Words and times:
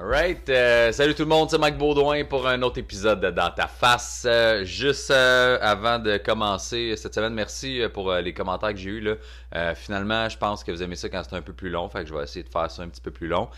Alright, 0.00 0.48
euh, 0.48 0.92
salut 0.92 1.12
tout 1.12 1.24
le 1.24 1.28
monde, 1.28 1.50
c'est 1.50 1.58
Mike 1.58 1.76
Baudouin 1.76 2.22
pour 2.22 2.46
un 2.46 2.62
autre 2.62 2.78
épisode 2.78 3.18
de 3.20 3.30
Dans 3.30 3.50
ta 3.50 3.66
face. 3.66 4.24
Euh, 4.28 4.62
juste 4.62 5.10
euh, 5.10 5.58
avant 5.60 5.98
de 5.98 6.18
commencer 6.18 6.94
cette 6.96 7.16
semaine, 7.16 7.34
merci 7.34 7.82
pour 7.92 8.14
les 8.14 8.32
commentaires 8.32 8.70
que 8.70 8.76
j'ai 8.76 8.90
eus. 8.90 9.00
Là. 9.00 9.74
finalement, 9.74 10.28
je 10.28 10.38
pense 10.38 10.62
que 10.62 10.70
vous 10.70 10.84
aimez 10.84 10.94
ça 10.94 11.08
quand 11.08 11.22
c'est 11.28 11.34
un 11.34 11.42
peu 11.42 11.52
plus 11.52 11.68
long, 11.68 11.88
fait 11.88 12.04
que 12.04 12.10
je 12.10 12.14
vais 12.14 12.22
essayer 12.22 12.44
de 12.44 12.48
faire 12.48 12.70
ça 12.70 12.82
un 12.82 12.88
petit 12.88 13.00
peu 13.00 13.10
plus 13.10 13.26
long. 13.26 13.48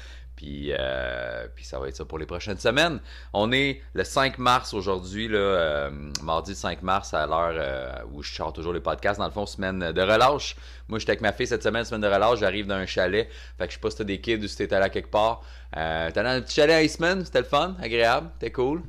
Puis, 0.40 0.72
euh, 0.72 1.48
puis 1.54 1.66
ça 1.66 1.78
va 1.78 1.88
être 1.88 1.96
ça 1.96 2.06
pour 2.06 2.18
les 2.18 2.24
prochaines 2.24 2.56
semaines. 2.56 2.98
On 3.34 3.52
est 3.52 3.82
le 3.92 4.04
5 4.04 4.38
mars 4.38 4.72
aujourd'hui, 4.72 5.28
euh, 5.30 5.90
mardi 6.22 6.54
5 6.54 6.82
mars 6.82 7.12
à 7.12 7.26
l'heure 7.26 7.52
euh, 7.52 7.92
où 8.10 8.22
je 8.22 8.34
sors 8.34 8.50
toujours 8.50 8.72
les 8.72 8.80
podcasts. 8.80 9.18
Dans 9.20 9.26
le 9.26 9.32
fond, 9.32 9.44
semaine 9.44 9.92
de 9.92 10.00
relâche. 10.00 10.56
Moi, 10.88 10.98
j'étais 10.98 11.10
avec 11.10 11.20
ma 11.20 11.34
fille 11.34 11.46
cette 11.46 11.62
semaine, 11.62 11.84
semaine 11.84 12.00
de 12.00 12.06
relâche. 12.06 12.38
J'arrive 12.38 12.66
d'un 12.66 12.86
chalet. 12.86 13.28
Fait 13.58 13.66
que 13.66 13.70
je 13.70 13.76
sais 13.76 13.82
pas 13.82 13.90
si 13.90 14.02
des 14.02 14.18
kids 14.22 14.42
ou 14.42 14.48
si 14.48 14.56
t'es 14.56 14.72
allé 14.72 14.86
à 14.86 14.88
quelque 14.88 15.10
part. 15.10 15.42
Euh, 15.76 16.10
t'es 16.10 16.22
dans 16.22 16.30
un 16.30 16.40
petit 16.40 16.54
chalet 16.54 16.74
à 16.74 16.82
Iceman. 16.84 17.22
C'était 17.22 17.40
le 17.40 17.44
fun, 17.44 17.76
agréable, 17.78 18.30
c'était 18.38 18.52
cool. 18.52 18.82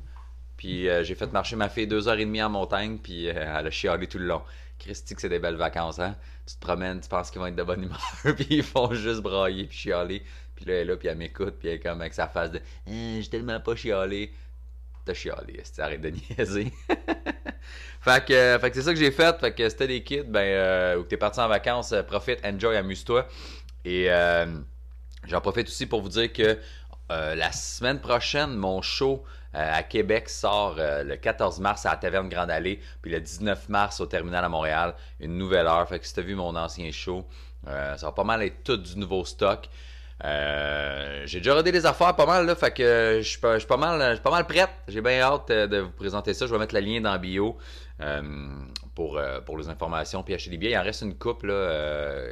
Puis 0.56 0.88
j'ai 1.04 1.16
fait 1.16 1.34
marcher 1.34 1.58
ma 1.58 1.68
fille 1.68 1.88
deux 1.88 2.08
heures 2.08 2.18
et 2.18 2.24
demie 2.24 2.42
en 2.42 2.50
montagne. 2.50 2.98
Puis 2.98 3.26
elle 3.26 3.68
a 3.68 3.72
chialé 3.72 4.08
tout 4.08 4.20
le 4.20 4.26
long. 4.28 4.42
Christy, 4.80 5.16
que 5.16 5.22
c'est 5.22 5.30
des 5.30 5.40
belles 5.40 5.56
vacances, 5.56 6.00
hein? 6.00 6.16
Tu 6.48 6.56
te 6.56 6.60
promènes, 6.60 7.02
tu 7.02 7.10
penses 7.10 7.30
qu'ils 7.30 7.40
vont 7.40 7.48
être 7.48 7.56
de 7.56 7.64
bonne 7.64 7.84
humeur, 7.84 8.00
puis 8.36 8.48
ils 8.50 8.64
font 8.64 8.92
juste 8.94 9.22
brailler 9.22 9.66
puis 9.66 9.78
chialer. 9.78 10.24
Puis 10.62 10.70
là, 10.70 10.76
elle 10.76 10.82
est 10.82 10.92
là, 10.92 10.98
puis 10.98 11.08
elle 11.08 11.18
m'écoute, 11.18 11.56
puis 11.60 11.70
elle 11.70 11.76
est 11.76 11.80
comme 11.80 12.00
avec 12.02 12.14
sa 12.14 12.28
face 12.28 12.52
de 12.52 12.60
hein, 12.88 13.20
J'ai 13.20 13.30
tellement 13.30 13.60
pas 13.60 13.76
chialé. 13.76 14.32
T'as 15.04 15.16
chialé, 15.16 15.64
arrête 15.80 16.02
de 16.02 16.10
niaiser? 16.10 16.72
fait 18.02 18.26
que, 18.26 18.58
que 18.58 18.74
c'est 18.76 18.82
ça 18.84 18.94
que 18.94 19.00
j'ai 19.00 19.10
fait. 19.10 19.40
Fait 19.40 19.52
que 19.52 19.68
c'était 19.68 19.88
des 19.88 20.04
kids, 20.04 20.24
ben, 20.24 20.40
euh, 20.42 20.98
ou 20.98 21.04
que 21.04 21.10
t'es 21.10 21.18
parti 21.18 21.40
en 21.40 21.48
vacances, 21.48 21.92
euh, 21.92 22.04
profite, 22.04 22.40
enjoy, 22.46 22.78
amuse-toi. 22.78 23.28
Et 23.84 24.12
euh, 24.12 24.46
j'en 25.26 25.42
profite 25.42 25.68
aussi 25.68 25.88
pour 25.88 26.02
vous 26.02 26.10
dire 26.10 26.32
que 26.32 26.60
la 27.10 27.52
semaine 27.52 28.00
prochaine, 28.00 28.56
mon 28.56 28.82
show 28.82 29.26
à 29.52 29.84
Québec 29.84 30.30
sort 30.30 30.78
le 30.78 31.18
14 31.18 31.60
mars 31.60 31.86
à 31.86 31.90
la 31.90 31.96
Taverne 31.98 32.30
Grande 32.30 32.50
Allée, 32.50 32.80
puis 33.02 33.12
le 33.12 33.20
19 33.20 33.68
mars 33.68 34.00
au 34.00 34.06
Terminal 34.06 34.46
à 34.46 34.48
Montréal, 34.48 34.96
une 35.20 35.38
nouvelle 35.38 35.68
heure. 35.68 35.86
Fait 35.90 36.00
que 36.00 36.08
si 36.08 36.14
t'as 36.14 36.22
vu 36.22 36.36
mon 36.36 36.56
ancien 36.56 36.90
show, 36.94 37.28
ça 37.66 37.98
va 38.02 38.12
pas 38.14 38.24
mal 38.24 38.42
être 38.44 38.64
tout 38.64 38.78
du 38.78 38.98
nouveau 38.98 39.26
stock. 39.26 39.68
Euh, 40.24 41.24
j'ai 41.26 41.40
déjà 41.40 41.56
rodé 41.56 41.72
les 41.72 41.86
affaires 41.86 42.16
pas 42.16 42.26
mal, 42.26 42.46
là, 42.46 42.56
fait 42.56 42.72
que 42.72 43.20
je 43.22 43.28
suis 43.28 43.40
pas, 43.40 43.78
mal, 43.78 44.22
pas 44.22 44.32
mal 44.32 44.46
prête. 44.46 44.70
J'ai 44.88 45.02
bien 45.02 45.20
hâte 45.22 45.50
euh, 45.50 45.68
de 45.68 45.78
vous 45.80 45.92
présenter 45.92 46.34
ça. 46.34 46.46
Je 46.46 46.52
vais 46.52 46.60
mettre 46.60 46.76
le 46.76 46.82
lien 46.82 47.02
dans 47.02 47.18
bio 47.18 47.58
euh, 48.02 48.22
pour, 48.94 49.20
pour 49.46 49.58
les 49.58 49.70
informations 49.70 50.22
puis 50.24 50.34
acheter 50.34 50.52
des 50.52 50.58
billets. 50.58 50.72
Il 50.72 50.78
en 50.78 50.84
reste 50.84 51.02
une 51.02 51.18
coupe, 51.18 51.44
là, 51.44 52.26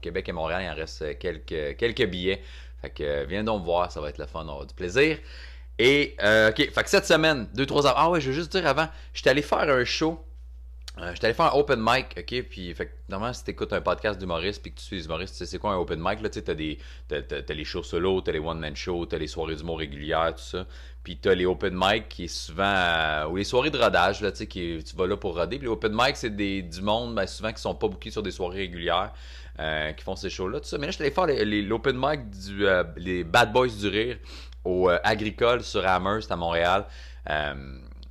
Québec 0.00 0.28
et 0.28 0.32
Montréal, 0.32 0.62
il 0.64 0.70
en 0.70 0.74
reste 0.74 1.18
quelques, 1.18 2.06
billets. 2.06 2.40
Fait 2.82 2.90
que 2.90 3.24
viens 3.24 3.42
donc 3.42 3.64
voir, 3.64 3.90
ça 3.90 4.00
va 4.00 4.10
être 4.10 4.18
le 4.18 4.26
fun, 4.26 4.44
on 4.46 4.48
aura 4.48 4.66
du 4.66 4.74
plaisir. 4.74 5.18
Et, 5.78 6.14
ok, 6.20 6.56
fait 6.56 6.82
que 6.84 6.90
cette 6.90 7.06
semaine, 7.06 7.48
deux, 7.54 7.66
trois 7.66 7.86
ans. 7.86 7.94
Ah 7.96 8.10
ouais, 8.10 8.20
je 8.20 8.28
veux 8.28 8.34
juste 8.34 8.52
dire 8.52 8.66
avant, 8.66 8.88
j'étais 9.12 9.30
allé 9.30 9.42
faire 9.42 9.68
un 9.68 9.84
show 9.84 10.24
euh, 10.98 11.10
J'étais 11.12 11.26
allé 11.26 11.34
faire 11.34 11.46
un 11.46 11.58
open 11.58 11.80
mic, 11.80 12.14
ok? 12.16 12.42
Puis, 12.48 12.72
fait 12.72 12.88
normalement, 13.08 13.34
si 13.34 13.42
t'écoutes 13.42 13.72
un 13.72 13.80
podcast 13.80 14.18
d'humoriste 14.18 14.62
puis 14.62 14.72
que 14.72 14.78
tu 14.78 14.84
suis 14.84 15.04
humoriste, 15.04 15.34
tu 15.34 15.38
sais 15.38 15.46
c'est 15.46 15.58
quoi 15.58 15.72
un 15.72 15.76
open 15.76 15.98
mic, 15.98 16.20
là? 16.20 16.28
Tu 16.28 16.34
sais, 16.34 16.42
t'as 16.42 16.54
des, 16.54 16.78
t'as, 17.08 17.42
les 17.52 17.64
shows 17.64 17.82
solo, 17.82 18.20
t'as 18.20 18.30
les 18.30 18.38
one-man 18.38 18.76
shows, 18.76 19.06
t'as 19.06 19.18
les 19.18 19.26
soirées 19.26 19.56
d'humour 19.56 19.78
régulières, 19.78 20.34
tout 20.36 20.42
ça. 20.42 20.66
Puis 21.02 21.16
t'as 21.16 21.34
les 21.34 21.46
open 21.46 21.74
mic 21.76 22.08
qui 22.08 22.24
est 22.24 22.28
souvent, 22.28 22.62
euh, 22.64 23.26
ou 23.26 23.36
les 23.36 23.44
soirées 23.44 23.70
de 23.70 23.78
rodage, 23.78 24.20
là, 24.20 24.30
tu 24.30 24.38
sais, 24.38 24.46
qui, 24.46 24.84
tu 24.84 24.94
vas 24.94 25.08
là 25.08 25.16
pour 25.16 25.34
roder. 25.36 25.58
Puis 25.58 25.66
les 25.66 25.72
open 25.72 25.92
mic, 25.92 26.16
c'est 26.16 26.34
des, 26.34 26.62
du 26.62 26.80
monde, 26.80 27.16
ben, 27.16 27.26
souvent 27.26 27.52
qui 27.52 27.60
sont 27.60 27.74
pas 27.74 27.88
bookés 27.88 28.12
sur 28.12 28.22
des 28.22 28.30
soirées 28.30 28.58
régulières, 28.58 29.12
euh, 29.58 29.90
qui 29.92 30.04
font 30.04 30.14
ces 30.14 30.30
shows-là, 30.30 30.60
tout 30.60 30.68
ça. 30.68 30.78
Mais 30.78 30.86
là, 30.86 30.92
j'étais 30.92 31.04
allé 31.04 31.12
faire 31.12 31.26
l'open 31.68 31.96
mic 31.98 32.30
du, 32.30 32.66
les 32.96 33.24
Bad 33.24 33.52
Boys 33.52 33.68
du 33.68 33.88
Rire 33.88 34.18
au 34.64 34.88
Agricole 35.02 35.62
sur 35.62 35.84
Amherst 35.84 36.30
à 36.30 36.36
Montréal. 36.36 36.86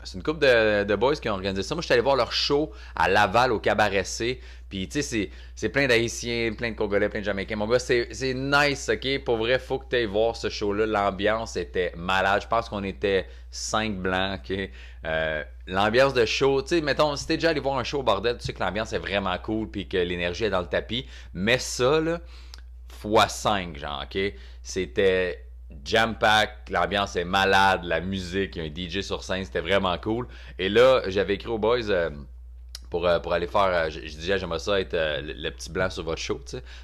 C'est 0.04 0.18
une 0.18 0.24
couple 0.24 0.40
de, 0.40 0.96
boys 0.96 1.16
qui 1.16 1.30
ont 1.30 1.34
organisé 1.34 1.64
ça. 1.64 1.76
Moi, 1.76 1.82
je 1.82 1.86
suis 1.86 1.94
allé 1.94 2.02
voir 2.02 2.16
leur 2.16 2.32
show 2.32 2.72
à 2.96 3.10
Laval, 3.10 3.52
au 3.52 3.60
Cabaret 3.60 4.04
C. 4.04 4.40
Puis, 4.70 4.88
tu 4.90 5.02
sais, 5.02 5.30
c'est 5.56 5.70
plein 5.70 5.88
d'Haïtiens, 5.88 6.54
plein 6.54 6.72
de 6.72 6.76
Congolais, 6.76 7.10
plein 7.10 7.20
de 7.20 7.26
Jamaïcains. 7.26 7.56
Mon 7.56 7.68
gars, 7.68 7.80
c'est 7.80 8.34
nice, 8.36 8.90
OK? 8.90 9.24
Pour 9.24 9.38
vrai, 9.38 9.60
faut 9.60 9.80
que 9.80 9.90
tu 9.90 9.96
ailles 9.96 10.06
voir 10.06 10.36
ce 10.36 10.50
show-là. 10.50 10.86
L'ambiance 10.86 11.56
était 11.56 11.94
malade. 11.96 12.42
Je 12.42 12.48
pense 12.48 12.70
qu'on 12.70 12.84
était 12.84 13.28
cinq 13.52 13.96
blancs, 13.98 14.40
OK? 14.44 14.70
Euh, 15.06 15.44
l'ambiance 15.68 16.14
de 16.14 16.26
show, 16.26 16.62
tu 16.62 16.70
sais, 16.70 16.82
mettons, 16.82 17.16
si 17.16 17.28
t'es 17.28 17.36
déjà 17.36 17.50
allé 17.50 17.60
voir 17.60 17.78
un 17.78 17.84
show 17.84 18.00
au 18.00 18.04
bordel, 18.04 18.38
tu 18.38 18.46
sais 18.46 18.54
que 18.54 18.64
l'ambiance 18.64 18.94
est 18.94 19.00
vraiment 19.00 19.38
cool 19.38 19.70
puis 19.70 19.88
que 19.88 19.98
l'énergie 19.98 20.46
est 20.46 20.50
dans 20.50 20.62
le 20.62 20.68
tapis. 20.68 21.06
Mais 21.34 21.60
ça, 21.60 22.00
là, 22.00 22.20
fois 22.88 23.28
5, 23.28 23.78
genre, 23.78 24.04
OK? 24.04 24.20
C'était 24.64 25.46
jam-pack, 25.84 26.70
l'ambiance 26.70 27.16
est 27.16 27.24
malade, 27.24 27.84
la 27.84 28.00
musique, 28.00 28.56
il 28.56 28.64
y 28.64 28.68
a 28.68 28.70
un 28.70 28.90
DJ 28.90 29.02
sur 29.02 29.24
scène, 29.24 29.44
c'était 29.46 29.62
vraiment 29.62 29.98
cool. 29.98 30.28
Et 30.60 30.70
là, 30.70 31.02
j'avais 31.08 31.36
écrit 31.36 31.50
aux 31.50 31.58
boys 31.58 31.90
euh, 31.90 32.10
pour, 32.90 33.08
euh, 33.08 33.20
pour 33.20 33.34
aller 33.34 33.48
faire, 33.48 33.62
euh, 33.62 33.90
je, 33.90 34.00
disais, 34.00 34.38
j'aimerais 34.38 34.60
ça 34.60 34.80
être 34.80 34.96
le, 34.96 35.50
petit 35.50 35.72
blanc 35.72 35.90
sur 35.90 36.04
votre 36.04 36.22
show, 36.22 36.40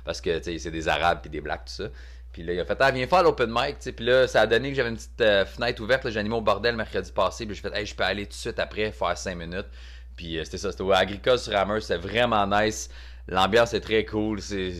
parce 0.05 0.21
que 0.21 0.41
c'est 0.41 0.71
des 0.71 0.87
arabes 0.87 1.19
puis 1.21 1.29
des 1.29 1.41
blacks, 1.41 1.65
tout 1.65 1.83
ça. 1.83 1.89
Puis 2.31 2.43
là, 2.43 2.53
il 2.53 2.59
a 2.59 2.65
fait, 2.65 2.77
ah, 2.79 2.91
viens 2.91 3.07
faire 3.07 3.23
l'open 3.23 3.49
mic. 3.51 3.77
Puis 3.79 4.05
là, 4.05 4.27
ça 4.27 4.41
a 4.41 4.47
donné 4.47 4.69
que 4.69 4.75
j'avais 4.75 4.89
une 4.89 4.97
petite 4.97 5.47
fenêtre 5.47 5.81
ouverte, 5.81 6.09
j'ai 6.09 6.19
animé 6.19 6.35
au 6.35 6.41
bordel 6.41 6.75
mercredi 6.75 7.11
passé, 7.11 7.45
puis 7.45 7.55
j'ai 7.55 7.61
fait, 7.61 7.75
hey, 7.75 7.85
je 7.85 7.95
peux 7.95 8.03
aller 8.03 8.25
tout 8.25 8.31
de 8.31 8.35
suite 8.35 8.59
après, 8.59 8.91
faire 8.91 9.17
5 9.17 9.35
minutes. 9.35 9.67
Puis 10.15 10.39
c'était 10.43 10.57
ça, 10.57 10.71
c'était 10.71 10.83
Agricole 10.91 11.39
sur 11.39 11.55
Hammer, 11.55 11.81
c'était 11.81 11.97
vraiment 11.97 12.45
nice. 12.45 12.89
L'ambiance 13.27 13.73
est 13.73 13.81
très 13.81 14.05
cool, 14.05 14.41
c'est 14.41 14.73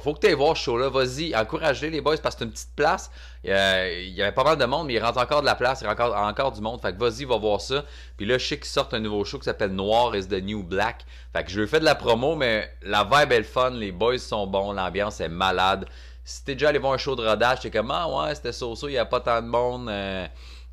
faut, 0.00 0.14
que 0.14 0.20
tu 0.20 0.26
ailles 0.26 0.34
voir 0.34 0.56
ce 0.56 0.62
show-là. 0.64 0.88
Vas-y, 0.88 1.34
encouragez 1.34 1.90
les 1.90 2.00
boys 2.00 2.16
parce 2.22 2.34
que 2.34 2.40
c'est 2.40 2.44
une 2.44 2.52
petite 2.52 2.74
place. 2.74 3.10
il 3.44 3.50
y 3.50 4.22
avait 4.22 4.32
pas 4.32 4.44
mal 4.44 4.56
de 4.56 4.64
monde, 4.64 4.86
mais 4.86 4.94
il 4.94 5.02
rentre 5.02 5.18
encore 5.18 5.40
de 5.40 5.46
la 5.46 5.54
place, 5.54 5.80
il 5.82 5.86
rentre 5.86 6.02
encore, 6.02 6.16
encore 6.16 6.52
du 6.52 6.60
monde. 6.60 6.80
Fait 6.80 6.92
que 6.92 6.98
vas-y, 6.98 7.24
va 7.24 7.36
voir 7.36 7.60
ça. 7.60 7.84
Puis 8.16 8.26
là, 8.26 8.38
je 8.38 8.46
sais 8.46 8.56
qu'ils 8.56 8.66
sortent 8.66 8.94
un 8.94 9.00
nouveau 9.00 9.24
show 9.24 9.38
qui 9.38 9.44
s'appelle 9.44 9.72
Noir 9.72 10.14
is 10.16 10.28
the 10.28 10.42
New 10.42 10.62
Black. 10.62 11.04
Fait 11.32 11.44
que 11.44 11.50
je 11.50 11.60
lui 11.60 11.68
fais 11.68 11.80
de 11.80 11.84
la 11.84 11.94
promo, 11.94 12.36
mais 12.36 12.70
la 12.82 13.04
vibe 13.04 13.32
est 13.32 13.38
le 13.38 13.44
fun, 13.44 13.70
les 13.70 13.92
boys 13.92 14.18
sont 14.18 14.46
bons, 14.46 14.72
l'ambiance 14.72 15.20
est 15.20 15.28
malade. 15.28 15.86
Si 16.24 16.44
t'es 16.44 16.54
déjà 16.54 16.68
allé 16.68 16.78
voir 16.78 16.92
un 16.92 16.98
show 16.98 17.16
de 17.16 17.26
rodage, 17.26 17.60
t'es 17.60 17.70
comme 17.70 17.90
Ah 17.90 18.08
ouais, 18.08 18.34
c'était 18.34 18.52
so-so, 18.52 18.88
il 18.88 18.92
n'y 18.92 18.98
a 18.98 19.04
pas 19.04 19.20
tant 19.20 19.42
de 19.42 19.48
monde. 19.48 19.88
Euh, 19.88 20.26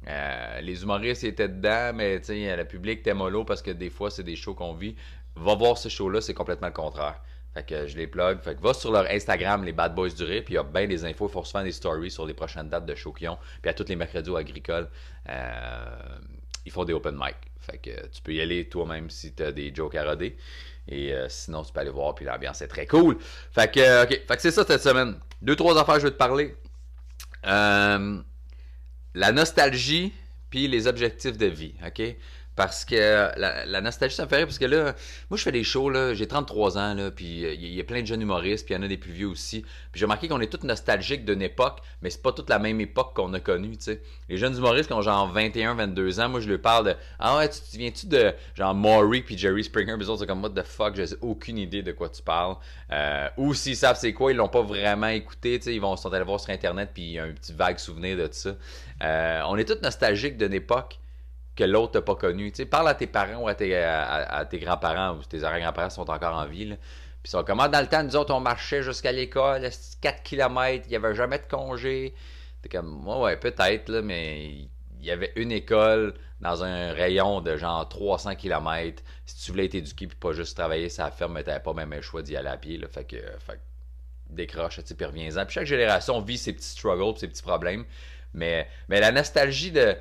euh, 0.08 0.62
les 0.62 0.84
humoristes 0.84 1.24
étaient 1.24 1.50
dedans, 1.50 1.92
mais 1.94 2.22
le 2.28 2.64
public 2.64 3.00
était 3.00 3.14
mollo 3.14 3.44
parce 3.44 3.62
que 3.62 3.72
des 3.72 3.90
fois, 3.90 4.12
c'est 4.12 4.24
des 4.24 4.36
shows 4.36 4.54
qu'on 4.54 4.74
vit. 4.74 4.96
Va 5.36 5.56
voir 5.56 5.78
ce 5.78 5.90
show-là, 5.90 6.22
c'est 6.22 6.34
complètement 6.34 6.68
le 6.68 6.74
contraire. 6.74 7.22
Fait 7.54 7.66
que 7.66 7.88
je 7.88 7.98
les 7.98 8.08
plug. 8.08 8.42
Fait 8.42 8.56
que 8.56 8.62
va 8.62 8.74
sur 8.74 8.92
leur 8.92 9.10
Instagram, 9.10 9.64
les 9.64 9.72
Bad 9.72 9.96
Boys 9.96 10.10
du 10.10 10.24
Rire, 10.24 10.44
puis 10.46 10.54
il 10.54 10.58
y 10.58 10.60
a 10.60 10.64
bien 10.64 10.88
des 10.88 11.04
infos. 11.06 11.28
Ils 11.28 11.32
font 11.32 11.44
souvent 11.44 11.64
des 11.64 11.72
stories 11.72 12.12
sur 12.12 12.26
les 12.26 12.34
prochaines 12.34 12.70
dates 12.70 12.86
de 12.86 12.96
show 12.96 13.12
qu'ils 13.12 13.30
ont. 13.30 13.38
Puis 13.62 13.70
à 13.70 13.74
tous 13.74 13.88
les 13.88 13.96
mercredis 13.96 14.36
agricoles, 14.36 14.90
euh, 15.28 16.20
ils 16.66 16.72
font 16.72 16.86
des 16.86 16.94
open 16.94 17.16
mic. 17.16 17.36
Fait 17.60 17.78
que 17.78 18.08
tu 18.08 18.22
peux 18.22 18.34
y 18.34 18.42
aller 18.42 18.70
toi-même 18.70 19.10
si 19.10 19.34
tu 19.34 19.44
as 19.44 19.52
des 19.52 19.74
jokes 19.74 19.96
à 19.96 20.04
roder. 20.04 20.38
Et 20.88 21.14
euh, 21.14 21.28
sinon, 21.30 21.64
tu 21.64 21.72
peux 21.72 21.80
aller 21.80 21.90
voir, 21.90 22.16
puis 22.16 22.26
l'ambiance 22.26 22.62
est 22.62 22.68
très 22.68 22.88
cool. 22.88 23.18
Fait 23.52 23.72
que, 23.72 24.04
ok, 24.04 24.10
fait 24.10 24.36
que 24.36 24.42
c'est 24.42 24.52
ça 24.52 24.66
cette 24.66 24.82
semaine. 24.82 25.20
Deux, 25.42 25.56
trois 25.56 25.80
affaires, 25.80 26.00
je 26.00 26.06
vais 26.06 26.12
te 26.12 26.18
parler. 26.18 26.56
Euh, 27.46 28.22
la 29.14 29.32
nostalgie, 29.32 30.14
puis 30.50 30.68
les 30.68 30.88
objectifs 30.88 31.38
de 31.38 31.46
vie, 31.46 31.76
ok? 31.86 32.16
Parce 32.60 32.84
que 32.84 33.32
la, 33.38 33.80
nostalgie, 33.80 34.18
ça 34.18 34.26
me 34.26 34.28
fait 34.28 34.36
rire. 34.36 34.46
Parce 34.46 34.58
que 34.58 34.66
là, 34.66 34.94
moi, 35.30 35.38
je 35.38 35.44
fais 35.44 35.52
des 35.54 35.64
shows, 35.64 35.90
là, 35.90 36.14
j'ai 36.14 36.28
33 36.28 36.78
ans, 36.78 36.94
là, 36.94 37.10
puis 37.10 37.46
euh, 37.46 37.54
il 37.54 37.74
y, 37.74 37.80
a 37.80 37.86
plein 37.86 38.02
de 38.02 38.06
jeunes 38.06 38.22
humoristes, 38.22 38.66
puis 38.66 38.76
il 38.76 38.78
y 38.78 38.82
en 38.82 38.84
a 38.84 38.90
des 38.90 38.98
plus 38.98 39.14
vieux 39.14 39.28
aussi. 39.28 39.62
Puis 39.62 40.02
j'ai 40.02 40.04
remarqué 40.04 40.28
qu'on 40.28 40.42
est 40.42 40.52
tous 40.52 40.68
nostalgiques 40.68 41.24
d'une 41.24 41.42
époque, 41.42 41.80
mais 42.02 42.10
c'est 42.10 42.22
pas 42.22 42.34
toute 42.34 42.50
la 42.50 42.60
même 42.60 42.82
époque 42.82 43.16
qu'on 43.16 43.34
a 43.34 43.40
connue, 43.40 43.78
tu 43.78 43.86
sais. 43.86 44.02
Les 44.28 44.36
jeunes 44.36 44.58
humoristes 44.58 44.88
qui 44.88 44.94
ont 44.94 45.02
genre 45.02 45.32
21, 45.32 45.76
22 45.76 46.20
ans, 46.20 46.28
moi, 46.28 46.42
je 46.42 46.50
leur 46.50 46.60
parle 46.60 46.88
de 46.88 46.96
Ah 47.18 47.38
ouais, 47.38 47.48
tu 47.48 47.62
te 47.62 47.66
souviens-tu 47.66 48.08
de 48.08 48.34
genre 48.56 48.76
Maury 48.76 49.22
puis 49.22 49.38
Jerry 49.38 49.64
Springer, 49.64 49.96
puis 49.98 50.08
autres, 50.08 50.20
c'est 50.20 50.28
comme 50.28 50.44
What 50.44 50.50
the 50.50 50.66
fuck, 50.66 50.98
j'ai 50.98 51.06
aucune 51.22 51.60
idée 51.60 51.82
de 51.82 51.94
quoi 51.94 52.10
tu 52.10 52.22
parles. 52.22 52.58
Euh, 52.92 53.30
ou 53.38 53.54
s'ils 53.54 53.78
savent 53.78 53.98
c'est 53.98 54.12
quoi, 54.12 54.34
ils 54.34 54.36
l'ont 54.36 54.50
pas 54.50 54.64
vraiment 54.64 55.08
écouté, 55.08 55.60
tu 55.60 55.64
sais, 55.64 55.74
ils 55.74 55.80
vont 55.80 55.96
sont 55.96 56.12
allés 56.12 56.26
voir 56.26 56.42
sur 56.42 56.50
Internet, 56.50 56.90
puis 56.94 57.04
il 57.04 57.12
y 57.12 57.20
a 57.20 57.24
un 57.24 57.32
petit 57.32 57.54
vague 57.54 57.80
souvenir 57.80 58.18
de 58.18 58.28
ça. 58.30 58.50
Euh, 59.02 59.44
on 59.48 59.56
est 59.56 59.64
tous 59.64 59.82
nostalgiques 59.82 60.36
d'une 60.36 60.54
époque 60.54 61.00
que 61.60 61.66
l'autre 61.66 62.00
n'a 62.00 62.02
pas 62.02 62.16
connu. 62.16 62.52
Parle 62.70 62.88
à 62.88 62.94
tes 62.96 63.08
parents 63.08 63.44
ou 63.44 63.48
à 63.50 63.56
tes, 63.56 63.70
grands-parents 64.60 65.18
ou 65.18 65.24
tes 65.24 65.44
arrière-grands-parents 65.44 65.90
sont 65.90 66.10
encore 66.10 66.36
en 66.36 66.46
vie. 66.46 66.66
Là. 66.66 66.76
Puis 67.22 67.32
sont 67.32 67.44
comme, 67.44 67.60
ah, 67.60 67.68
dans 67.68 67.82
le 67.82 67.88
temps, 67.88 68.02
nous 68.02 68.16
autres, 68.16 68.34
on 68.34 68.40
marchait 68.40 68.82
jusqu'à 68.82 69.12
l'école, 69.12 69.68
4 70.02 70.24
km, 70.24 70.86
il 70.86 70.90
n'y 70.90 70.96
avait 70.96 71.16
jamais 71.16 71.38
de 71.38 71.44
congé. 71.44 72.14
T'es 72.62 72.70
comme, 72.70 73.06
ouais, 73.06 73.36
peut-être, 73.36 73.92
mais 74.00 74.70
il 75.00 75.06
y 75.06 75.12
avait 75.12 75.34
une 75.36 75.52
école 75.52 76.14
dans 76.40 76.64
un 76.64 76.94
rayon 76.94 77.42
de 77.42 77.58
genre 77.58 77.88
300 77.90 78.36
km. 78.36 79.04
Si 79.26 79.44
tu 79.44 79.52
voulais 79.52 79.66
être 79.66 79.76
éduqué 79.76 80.08
puis 80.08 80.18
pas 80.18 80.32
juste 80.32 80.56
travailler 80.56 80.88
la 80.98 81.12
ferme, 81.12 81.44
t'avais 81.44 81.60
pas 81.60 81.74
même 81.74 81.92
le 81.94 82.02
choix 82.02 82.22
d'y 82.22 82.38
aller 82.38 82.48
à 82.48 82.58
pied. 82.58 82.80
Fait 82.90 83.04
que, 83.04 83.18
fait 83.18 83.60
décroche, 84.30 84.80
tu 84.84 85.04
reviens-en. 85.04 85.46
Puis 85.46 85.56
chaque 85.56 85.66
génération 85.66 86.22
vit 86.22 86.38
ses 86.38 86.54
petits 86.54 86.70
struggles, 86.70 87.18
ses 87.18 87.28
petits 87.28 87.42
problèmes. 87.42 87.84
Mais, 88.34 88.68
mais 88.88 89.00
la 89.00 89.12
nostalgie 89.12 89.72
de. 89.72 89.96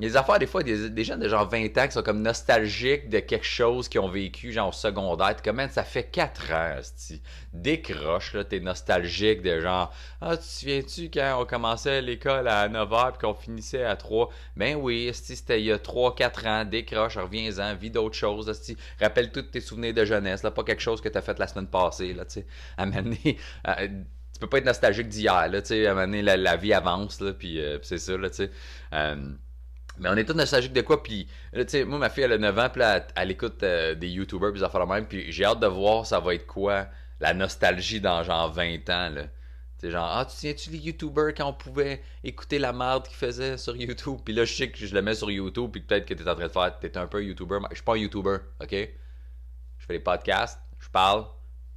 Les 0.00 0.16
affaires, 0.16 0.40
des 0.40 0.46
fois, 0.48 0.64
des, 0.64 0.90
des 0.90 1.04
gens 1.04 1.16
de 1.16 1.28
genre 1.28 1.48
20 1.48 1.78
ans 1.78 1.86
qui 1.86 1.92
sont 1.92 2.02
comme 2.02 2.20
nostalgiques 2.20 3.08
de 3.08 3.20
quelque 3.20 3.46
chose 3.46 3.88
qu'ils 3.88 4.00
ont 4.00 4.08
vécu, 4.08 4.50
genre 4.50 4.70
au 4.70 4.72
secondaire. 4.72 5.36
T'es 5.36 5.42
comme, 5.42 5.54
man, 5.54 5.70
ça 5.70 5.84
fait 5.84 6.02
4 6.02 6.52
ans, 6.52 6.78
sti. 6.82 7.22
Décroche, 7.52 8.34
là, 8.34 8.42
t'es 8.42 8.58
nostalgique 8.58 9.42
de 9.42 9.60
genre, 9.60 9.94
ah, 10.20 10.36
tu 10.36 10.42
te 10.42 10.48
souviens-tu 10.48 11.10
quand 11.10 11.38
on 11.40 11.44
commençait 11.46 12.02
l'école 12.02 12.48
à 12.48 12.68
9h 12.68 13.12
puis 13.12 13.20
qu'on 13.20 13.34
finissait 13.34 13.84
à 13.84 13.94
3? 13.94 14.30
Ben 14.56 14.74
oui, 14.74 15.12
c'était 15.14 15.60
il 15.60 15.66
y 15.66 15.72
a 15.72 15.78
3-4 15.78 16.48
ans. 16.48 16.64
Décroche, 16.64 17.16
reviens-en, 17.16 17.76
vis 17.76 17.90
d'autres 17.90 18.16
choses, 18.16 18.52
sti. 18.52 18.76
Rappelle 19.00 19.30
tous 19.30 19.42
tes 19.42 19.60
souvenirs 19.60 19.94
de 19.94 20.04
jeunesse, 20.04 20.42
là, 20.42 20.50
pas 20.50 20.64
quelque 20.64 20.82
chose 20.82 21.00
que 21.00 21.08
t'as 21.08 21.22
fait 21.22 21.38
la 21.38 21.46
semaine 21.46 21.68
passée, 21.68 22.14
là, 22.14 22.24
tu 22.24 22.40
sais. 22.40 22.46
À 22.78 22.86
tu 24.34 24.40
peux 24.40 24.48
pas 24.48 24.58
être 24.58 24.66
nostalgique 24.66 25.08
d'hier, 25.08 25.48
là, 25.48 25.62
tu 25.62 25.68
sais. 25.68 25.86
À 25.86 25.92
un 25.92 25.94
moment 25.94 26.06
donné, 26.06 26.22
la, 26.22 26.36
la 26.36 26.56
vie 26.56 26.72
avance, 26.72 27.20
là, 27.20 27.32
puis 27.32 27.60
euh, 27.60 27.78
c'est 27.82 27.98
ça, 27.98 28.16
là, 28.16 28.28
tu 28.28 28.36
sais. 28.36 28.50
Euh, 28.92 29.32
mais 29.98 30.08
on 30.08 30.16
est 30.16 30.24
tous 30.24 30.34
nostalgiques 30.34 30.72
de 30.72 30.80
quoi, 30.80 31.02
puis 31.04 31.28
là, 31.52 31.64
tu 31.64 31.70
sais, 31.70 31.84
moi, 31.84 31.98
ma 31.98 32.10
fille, 32.10 32.24
elle 32.24 32.32
a 32.32 32.38
9 32.38 32.58
ans, 32.58 32.68
puis 32.68 32.80
là, 32.80 33.06
elle, 33.14 33.30
écoute 33.30 33.62
euh, 33.62 33.94
des 33.94 34.08
YouTubers, 34.08 34.50
puis 34.50 34.58
des 34.58 34.64
affaires 34.64 34.84
de 34.84 34.92
même, 34.92 35.06
puis 35.06 35.30
j'ai 35.30 35.44
hâte 35.44 35.60
de 35.60 35.68
voir 35.68 36.04
ça 36.04 36.18
va 36.18 36.34
être 36.34 36.46
quoi, 36.46 36.88
la 37.20 37.32
nostalgie 37.32 38.00
dans 38.00 38.24
genre 38.24 38.50
20 38.50 38.90
ans, 38.90 39.10
là. 39.10 39.22
Tu 39.78 39.86
sais, 39.86 39.90
genre, 39.92 40.08
ah, 40.10 40.26
tu 40.28 40.36
tiens-tu 40.36 40.70
les 40.70 40.78
YouTubers 40.78 41.32
quand 41.36 41.48
on 41.48 41.52
pouvait 41.52 42.02
écouter 42.24 42.58
la 42.58 42.72
merde 42.72 43.06
qu'ils 43.06 43.16
faisaient 43.16 43.56
sur 43.56 43.76
YouTube? 43.76 44.18
Puis 44.24 44.34
là, 44.34 44.44
je 44.44 44.52
sais 44.52 44.70
que 44.70 44.78
je 44.78 44.92
le 44.92 45.02
mets 45.02 45.14
sur 45.14 45.30
YouTube, 45.30 45.70
puis 45.70 45.80
peut-être 45.80 46.06
que 46.06 46.14
t'es 46.14 46.28
en 46.28 46.34
train 46.34 46.46
de 46.46 46.52
faire, 46.52 46.76
t'es 46.80 46.96
un 46.96 47.06
peu 47.06 47.24
YouTuber, 47.24 47.58
mais 47.60 47.68
je 47.70 47.76
suis 47.76 47.84
pas 47.84 47.94
un 47.94 47.98
YouTuber, 47.98 48.38
ok? 48.60 48.72
Je 49.78 49.86
fais 49.86 49.94
des 49.94 50.00
podcasts, 50.00 50.58
je 50.80 50.88
parle, 50.88 51.24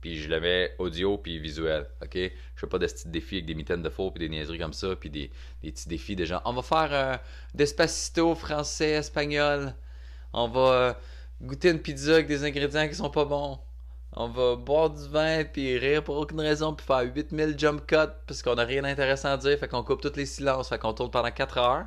puis 0.07 0.21
je 0.21 0.30
le 0.30 0.39
mets 0.39 0.74
audio 0.80 1.18
puis 1.18 1.38
visuel, 1.38 1.86
ok? 2.01 2.13
Je 2.15 2.31
fais 2.56 2.68
pas 2.68 2.80
de 2.80 2.88
petits 2.88 3.09
défis 3.09 3.36
avec 3.36 3.45
des 3.45 3.56
mitaines 3.56 3.81
de 3.81 3.89
faux 3.89 4.09
puis 4.09 4.19
des 4.19 4.30
niaiseries 4.30 4.57
comme 4.57 4.71
ça, 4.71 4.95
puis 4.95 5.09
des, 5.09 5.30
des 5.62 5.71
petits 5.71 5.89
défis 5.89 6.15
de 6.15 6.24
gens. 6.24 6.42
On 6.45 6.54
va 6.54 6.62
faire 6.62 6.89
euh, 6.92 7.18
Despacito 7.54 8.33
français, 8.36 8.92
espagnol. 8.92 9.75
On 10.31 10.48
va 10.48 10.71
euh, 10.71 10.94
goûter 11.42 11.71
une 11.71 11.80
pizza 11.80 12.13
avec 12.13 12.27
des 12.27 12.45
ingrédients 12.45 12.88
qui 12.88 12.95
sont 12.95 13.09
pas 13.09 13.25
bons. 13.25 13.59
On 14.13 14.30
va 14.30 14.56
boire 14.56 14.89
du 14.92 15.09
vin 15.09 15.44
puis 15.44 15.77
rire 15.77 16.04
pour 16.04 16.15
aucune 16.15 16.39
raison 16.39 16.74
puis 16.74 16.86
faire 16.86 17.01
8000 17.01 17.56
jump 17.60 17.86
cuts 17.86 18.13
parce 18.25 18.42
qu'on 18.42 18.56
a 18.56 18.63
rien 18.63 18.83
d'intéressant 18.83 19.30
à 19.33 19.38
dire, 19.38 19.60
fait 19.60 19.68
qu'on 19.68 19.83
coupe 19.83 20.01
tous 20.01 20.15
les 20.15 20.25
silences, 20.25 20.69
fait 20.69 20.80
qu'on 20.80 20.94
tourne 20.94 21.12
pendant 21.12 21.31
4 21.31 21.57
heures. 21.57 21.86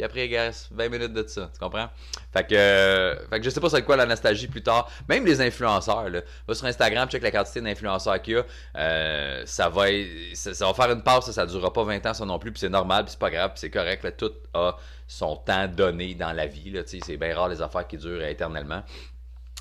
Puis 0.00 0.06
après, 0.06 0.26
il 0.26 0.34
reste 0.34 0.68
20 0.72 0.88
minutes 0.88 1.12
de 1.12 1.26
ça. 1.26 1.50
Tu 1.52 1.58
comprends? 1.58 1.90
Fait 2.32 2.46
que, 2.46 2.54
euh, 2.54 3.14
fait 3.28 3.38
que 3.38 3.44
je 3.44 3.50
sais 3.50 3.60
pas 3.60 3.68
c'est 3.68 3.82
quoi 3.82 3.96
la 3.96 4.06
nostalgie 4.06 4.48
plus 4.48 4.62
tard. 4.62 4.90
Même 5.10 5.26
les 5.26 5.42
influenceurs, 5.42 6.08
là. 6.08 6.22
Va 6.48 6.54
sur 6.54 6.64
Instagram, 6.64 7.06
check 7.06 7.22
la 7.22 7.30
quantité 7.30 7.60
d'influenceurs 7.60 8.22
qu'il 8.22 8.32
y 8.32 8.36
a. 8.38 8.46
Euh, 8.76 9.42
ça, 9.44 9.68
va 9.68 9.90
être- 9.90 10.34
ça, 10.34 10.64
va 10.66 10.72
faire 10.72 10.90
une 10.90 11.02
passe, 11.02 11.26
ça, 11.26 11.34
ça 11.34 11.44
durera 11.44 11.70
pas 11.70 11.84
20 11.84 12.06
ans, 12.06 12.14
ça 12.14 12.24
non 12.24 12.38
plus. 12.38 12.50
Puis 12.50 12.60
c'est 12.60 12.70
normal, 12.70 13.04
puis 13.04 13.10
c'est 13.10 13.18
pas 13.20 13.28
grave, 13.30 13.50
puis 13.50 13.60
c'est 13.60 13.68
correct. 13.68 14.16
Tout 14.16 14.32
a 14.54 14.74
son 15.06 15.36
temps 15.36 15.68
donné 15.68 16.14
dans 16.14 16.32
la 16.32 16.46
vie. 16.46 16.72
C'est 16.86 17.18
bien 17.18 17.34
rare 17.36 17.50
les 17.50 17.60
affaires 17.60 17.86
qui 17.86 17.98
durent 17.98 18.24
éternellement. 18.24 18.82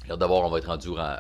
Voir, 0.08 0.46
on 0.46 0.50
va 0.50 0.60
être 0.60 0.68
rendu 0.68 0.88
euh, 0.98 1.16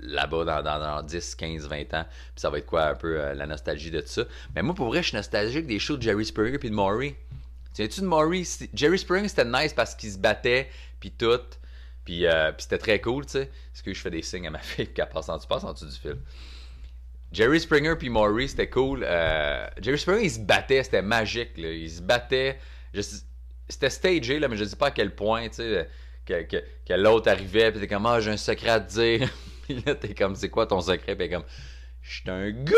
là-bas 0.00 0.44
dans, 0.46 0.62
dans, 0.62 0.78
dans 0.80 1.02
10, 1.02 1.34
15, 1.34 1.68
20 1.68 1.92
ans. 1.92 2.04
Puis 2.08 2.36
ça 2.36 2.48
va 2.48 2.56
être 2.56 2.64
quoi 2.66 2.84
un 2.84 2.94
peu 2.94 3.34
la 3.34 3.44
nostalgie 3.46 3.90
de 3.90 4.00
ça. 4.06 4.22
Mais 4.54 4.62
moi, 4.62 4.74
pour 4.74 4.86
vrai, 4.86 5.02
je 5.02 5.08
suis 5.08 5.16
nostalgique 5.18 5.66
des 5.66 5.78
shows 5.78 5.98
de 5.98 6.02
Jerry 6.02 6.24
Springer 6.24 6.56
puis 6.56 6.70
de 6.70 6.74
Maury. 6.74 7.14
Tiens-tu 7.72 8.00
de 8.00 8.06
Maury? 8.06 8.44
C'est- 8.44 8.70
Jerry 8.74 8.98
Springer, 8.98 9.28
c'était 9.28 9.44
nice 9.44 9.72
parce 9.72 9.94
qu'il 9.94 10.10
se 10.10 10.18
battait, 10.18 10.68
puis 11.00 11.10
tout. 11.10 11.40
Puis, 12.04 12.26
euh, 12.26 12.50
c'était 12.58 12.78
très 12.78 13.00
cool, 13.00 13.24
tu 13.26 13.32
sais. 13.32 13.42
Est-ce 13.42 13.82
que 13.82 13.94
je 13.94 14.00
fais 14.00 14.10
des 14.10 14.22
signes 14.22 14.46
à 14.46 14.50
ma 14.50 14.58
fille 14.60 14.88
qu'elle 14.92 15.08
passe 15.08 15.28
en 15.28 15.36
dessous, 15.36 15.48
passe 15.48 15.64
en 15.64 15.72
dessous 15.72 15.86
du 15.86 15.96
fil? 15.96 16.16
Jerry 17.32 17.60
Springer 17.60 17.94
puis 17.98 18.10
Maury, 18.10 18.48
c'était 18.48 18.68
cool. 18.68 19.04
Euh, 19.04 19.66
Jerry 19.80 19.98
Springer, 19.98 20.24
il 20.24 20.30
se 20.30 20.40
battait, 20.40 20.82
c'était 20.82 21.00
magique. 21.02 21.56
Là. 21.56 21.70
Il 21.70 21.90
se 21.90 22.02
battait. 22.02 22.58
C'était 23.68 23.88
stagé, 23.88 24.38
là, 24.38 24.48
mais 24.48 24.56
je 24.56 24.64
sais 24.64 24.76
pas 24.76 24.88
à 24.88 24.90
quel 24.90 25.14
point, 25.14 25.48
tu 25.48 25.54
sais, 25.54 25.88
que, 26.26 26.42
que, 26.42 26.56
que 26.86 26.92
l'autre 26.92 27.30
arrivait, 27.30 27.70
puis 27.72 27.80
t'es 27.80 27.86
comme, 27.88 28.04
ah, 28.04 28.20
j'ai 28.20 28.30
un 28.32 28.36
secret 28.36 28.68
à 28.68 28.80
te 28.80 28.92
dire. 28.92 29.30
puis 29.62 29.82
là, 29.86 29.94
t'es 29.94 30.14
comme, 30.14 30.34
c'est 30.36 30.50
quoi 30.50 30.66
ton 30.66 30.80
secret? 30.82 31.16
Puis 31.16 31.30
comme, 31.30 31.44
je 32.02 32.20
suis 32.20 32.30
un 32.30 32.50
gars. 32.50 32.76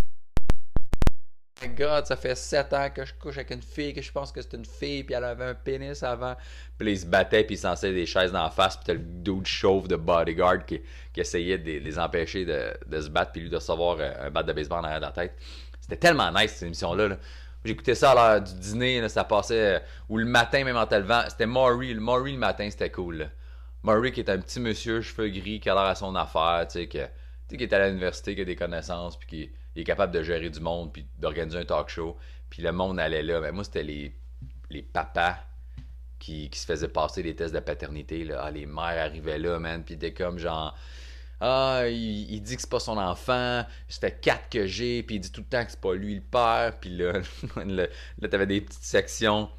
My 1.64 1.74
God, 1.74 2.06
ça 2.06 2.16
fait 2.16 2.34
7 2.34 2.72
ans 2.72 2.88
que 2.94 3.04
je 3.04 3.14
couche 3.14 3.36
avec 3.36 3.50
une 3.50 3.62
fille, 3.62 3.94
que 3.94 4.02
je 4.02 4.12
pense 4.12 4.32
que 4.32 4.42
c'est 4.42 4.52
une 4.54 4.64
fille, 4.64 5.02
puis 5.04 5.14
elle 5.14 5.24
avait 5.24 5.44
un 5.46 5.54
pénis 5.54 6.02
avant. 6.02 6.34
Puis 6.76 6.86
là, 6.86 6.92
il 6.92 6.98
se 6.98 7.06
battait, 7.06 7.44
puis 7.44 7.54
il 7.54 7.58
s'en 7.58 7.74
des 7.74 8.06
chaises 8.06 8.32
la 8.32 8.50
face, 8.50 8.76
puis 8.76 8.84
t'as 8.86 8.92
le 8.94 8.98
dude 9.00 9.46
chauve 9.46 9.88
de 9.88 9.96
bodyguard 9.96 10.64
qui, 10.66 10.80
qui 11.12 11.20
essayait 11.20 11.58
de 11.58 11.64
les- 11.64 11.98
empêcher 11.98 12.44
de, 12.44 13.00
se 13.00 13.08
battre, 13.08 13.32
puis 13.32 13.42
lui 13.42 13.50
de 13.50 13.56
recevoir 13.56 13.96
euh, 14.00 14.26
un 14.26 14.30
bat 14.30 14.42
de 14.42 14.52
baseball 14.52 14.80
en 14.80 14.84
arrière 14.84 15.00
de 15.00 15.06
la 15.06 15.12
tête. 15.12 15.34
C'était 15.80 15.96
tellement 15.96 16.30
nice, 16.32 16.52
cette 16.52 16.64
émission-là. 16.64 17.08
là. 17.08 17.16
J'écoutais 17.64 17.94
ça 17.94 18.10
à 18.10 18.14
l'heure 18.14 18.42
du 18.42 18.52
dîner, 18.54 19.08
ça 19.08 19.24
passait, 19.24 19.76
euh, 19.76 19.78
ou 20.08 20.18
le 20.18 20.26
matin 20.26 20.64
même 20.64 20.76
en 20.76 20.86
te 20.86 20.94
levant. 20.94 21.22
C'était 21.28 21.46
Maury, 21.46 21.94
le 21.94 22.00
Maury 22.00 22.32
le 22.32 22.38
matin, 22.38 22.68
c'était 22.70 22.90
cool. 22.90 23.16
là. 23.18 23.26
Maury 23.82 24.12
qui 24.12 24.20
est 24.20 24.28
un 24.30 24.38
petit 24.38 24.60
monsieur, 24.60 25.00
cheveux 25.00 25.28
gris, 25.28 25.60
qui 25.60 25.70
a 25.70 25.74
l'air 25.74 25.84
à 25.84 25.94
son 25.94 26.14
affaire, 26.14 26.66
tu 26.68 26.80
sais, 26.80 26.86
que- 26.88 26.98
tu 26.98 27.04
sais, 27.50 27.56
qui 27.56 27.64
est 27.64 27.72
à 27.72 27.86
l'université, 27.86 28.34
qui 28.34 28.40
a 28.42 28.44
des 28.44 28.56
connaissances, 28.56 29.16
puis 29.18 29.26
qui 29.28 29.50
il 29.74 29.82
est 29.82 29.84
capable 29.84 30.12
de 30.12 30.22
gérer 30.22 30.50
du 30.50 30.60
monde, 30.60 30.92
puis 30.92 31.06
d'organiser 31.18 31.58
un 31.58 31.64
talk 31.64 31.88
show. 31.88 32.16
Puis 32.50 32.62
le 32.62 32.72
monde 32.72 33.00
allait 33.00 33.22
là. 33.22 33.40
Mais 33.40 33.52
moi, 33.52 33.64
c'était 33.64 33.82
les, 33.82 34.14
les 34.70 34.82
papas 34.82 35.36
qui, 36.18 36.48
qui 36.48 36.58
se 36.58 36.66
faisaient 36.66 36.88
passer 36.88 37.22
des 37.22 37.34
tests 37.34 37.54
de 37.54 37.60
paternité. 37.60 38.24
Là. 38.24 38.42
Ah, 38.44 38.50
les 38.50 38.66
mères 38.66 39.02
arrivaient 39.02 39.38
là, 39.38 39.58
man, 39.58 39.84
puis 39.84 39.98
t'es 39.98 40.12
comme 40.12 40.38
genre... 40.38 40.76
Ah, 41.40 41.82
il, 41.88 42.32
il 42.32 42.40
dit 42.40 42.54
que 42.54 42.62
c'est 42.62 42.70
pas 42.70 42.80
son 42.80 42.96
enfant, 42.96 43.66
ça 43.88 44.00
fait 44.00 44.20
quatre 44.20 44.48
que 44.48 44.66
j'ai, 44.66 45.02
puis 45.02 45.16
il 45.16 45.18
dit 45.18 45.32
tout 45.32 45.42
le 45.42 45.46
temps 45.46 45.64
que 45.64 45.72
c'est 45.72 45.80
pas 45.80 45.92
lui 45.92 46.14
le 46.14 46.22
père, 46.22 46.78
puis 46.80 46.90
là, 46.90 47.12
là 47.66 47.86
t'avais 48.30 48.46
des 48.46 48.60
petites 48.60 48.84
sections 48.84 49.50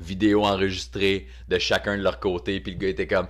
vidéo 0.00 0.44
enregistrées 0.44 1.28
de 1.48 1.58
chacun 1.58 1.96
de 1.96 2.02
leur 2.02 2.18
côté, 2.20 2.58
puis 2.58 2.72
le 2.72 2.78
gars 2.78 2.88
était 2.88 3.06
comme 3.06 3.28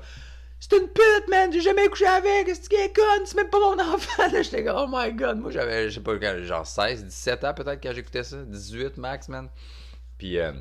c'est 0.66 0.78
une 0.78 0.88
pute, 0.88 1.28
man, 1.28 1.52
j'ai 1.52 1.60
jamais 1.60 1.88
couché 1.88 2.06
avec, 2.06 2.48
c'est 2.48 2.68
qui 2.68 2.76
est 2.76 2.94
conne, 2.94 3.26
c'est 3.26 3.36
même 3.36 3.50
pas 3.50 3.58
mon 3.58 3.78
enfant. 3.78 4.22
Là, 4.32 4.40
j'étais 4.40 4.64
comme, 4.64 4.76
oh 4.78 4.86
my 4.90 5.12
god, 5.12 5.38
moi 5.38 5.50
j'avais, 5.50 5.90
je 5.90 5.96
sais 5.96 6.00
pas, 6.00 6.42
genre 6.42 6.66
16, 6.66 7.04
17 7.04 7.44
ans 7.44 7.52
peut-être 7.52 7.82
quand 7.82 7.92
j'écoutais 7.92 8.22
ça, 8.22 8.38
18 8.38 8.96
max, 8.96 9.28
man. 9.28 9.50
Puis, 10.16 10.38
euh, 10.38 10.52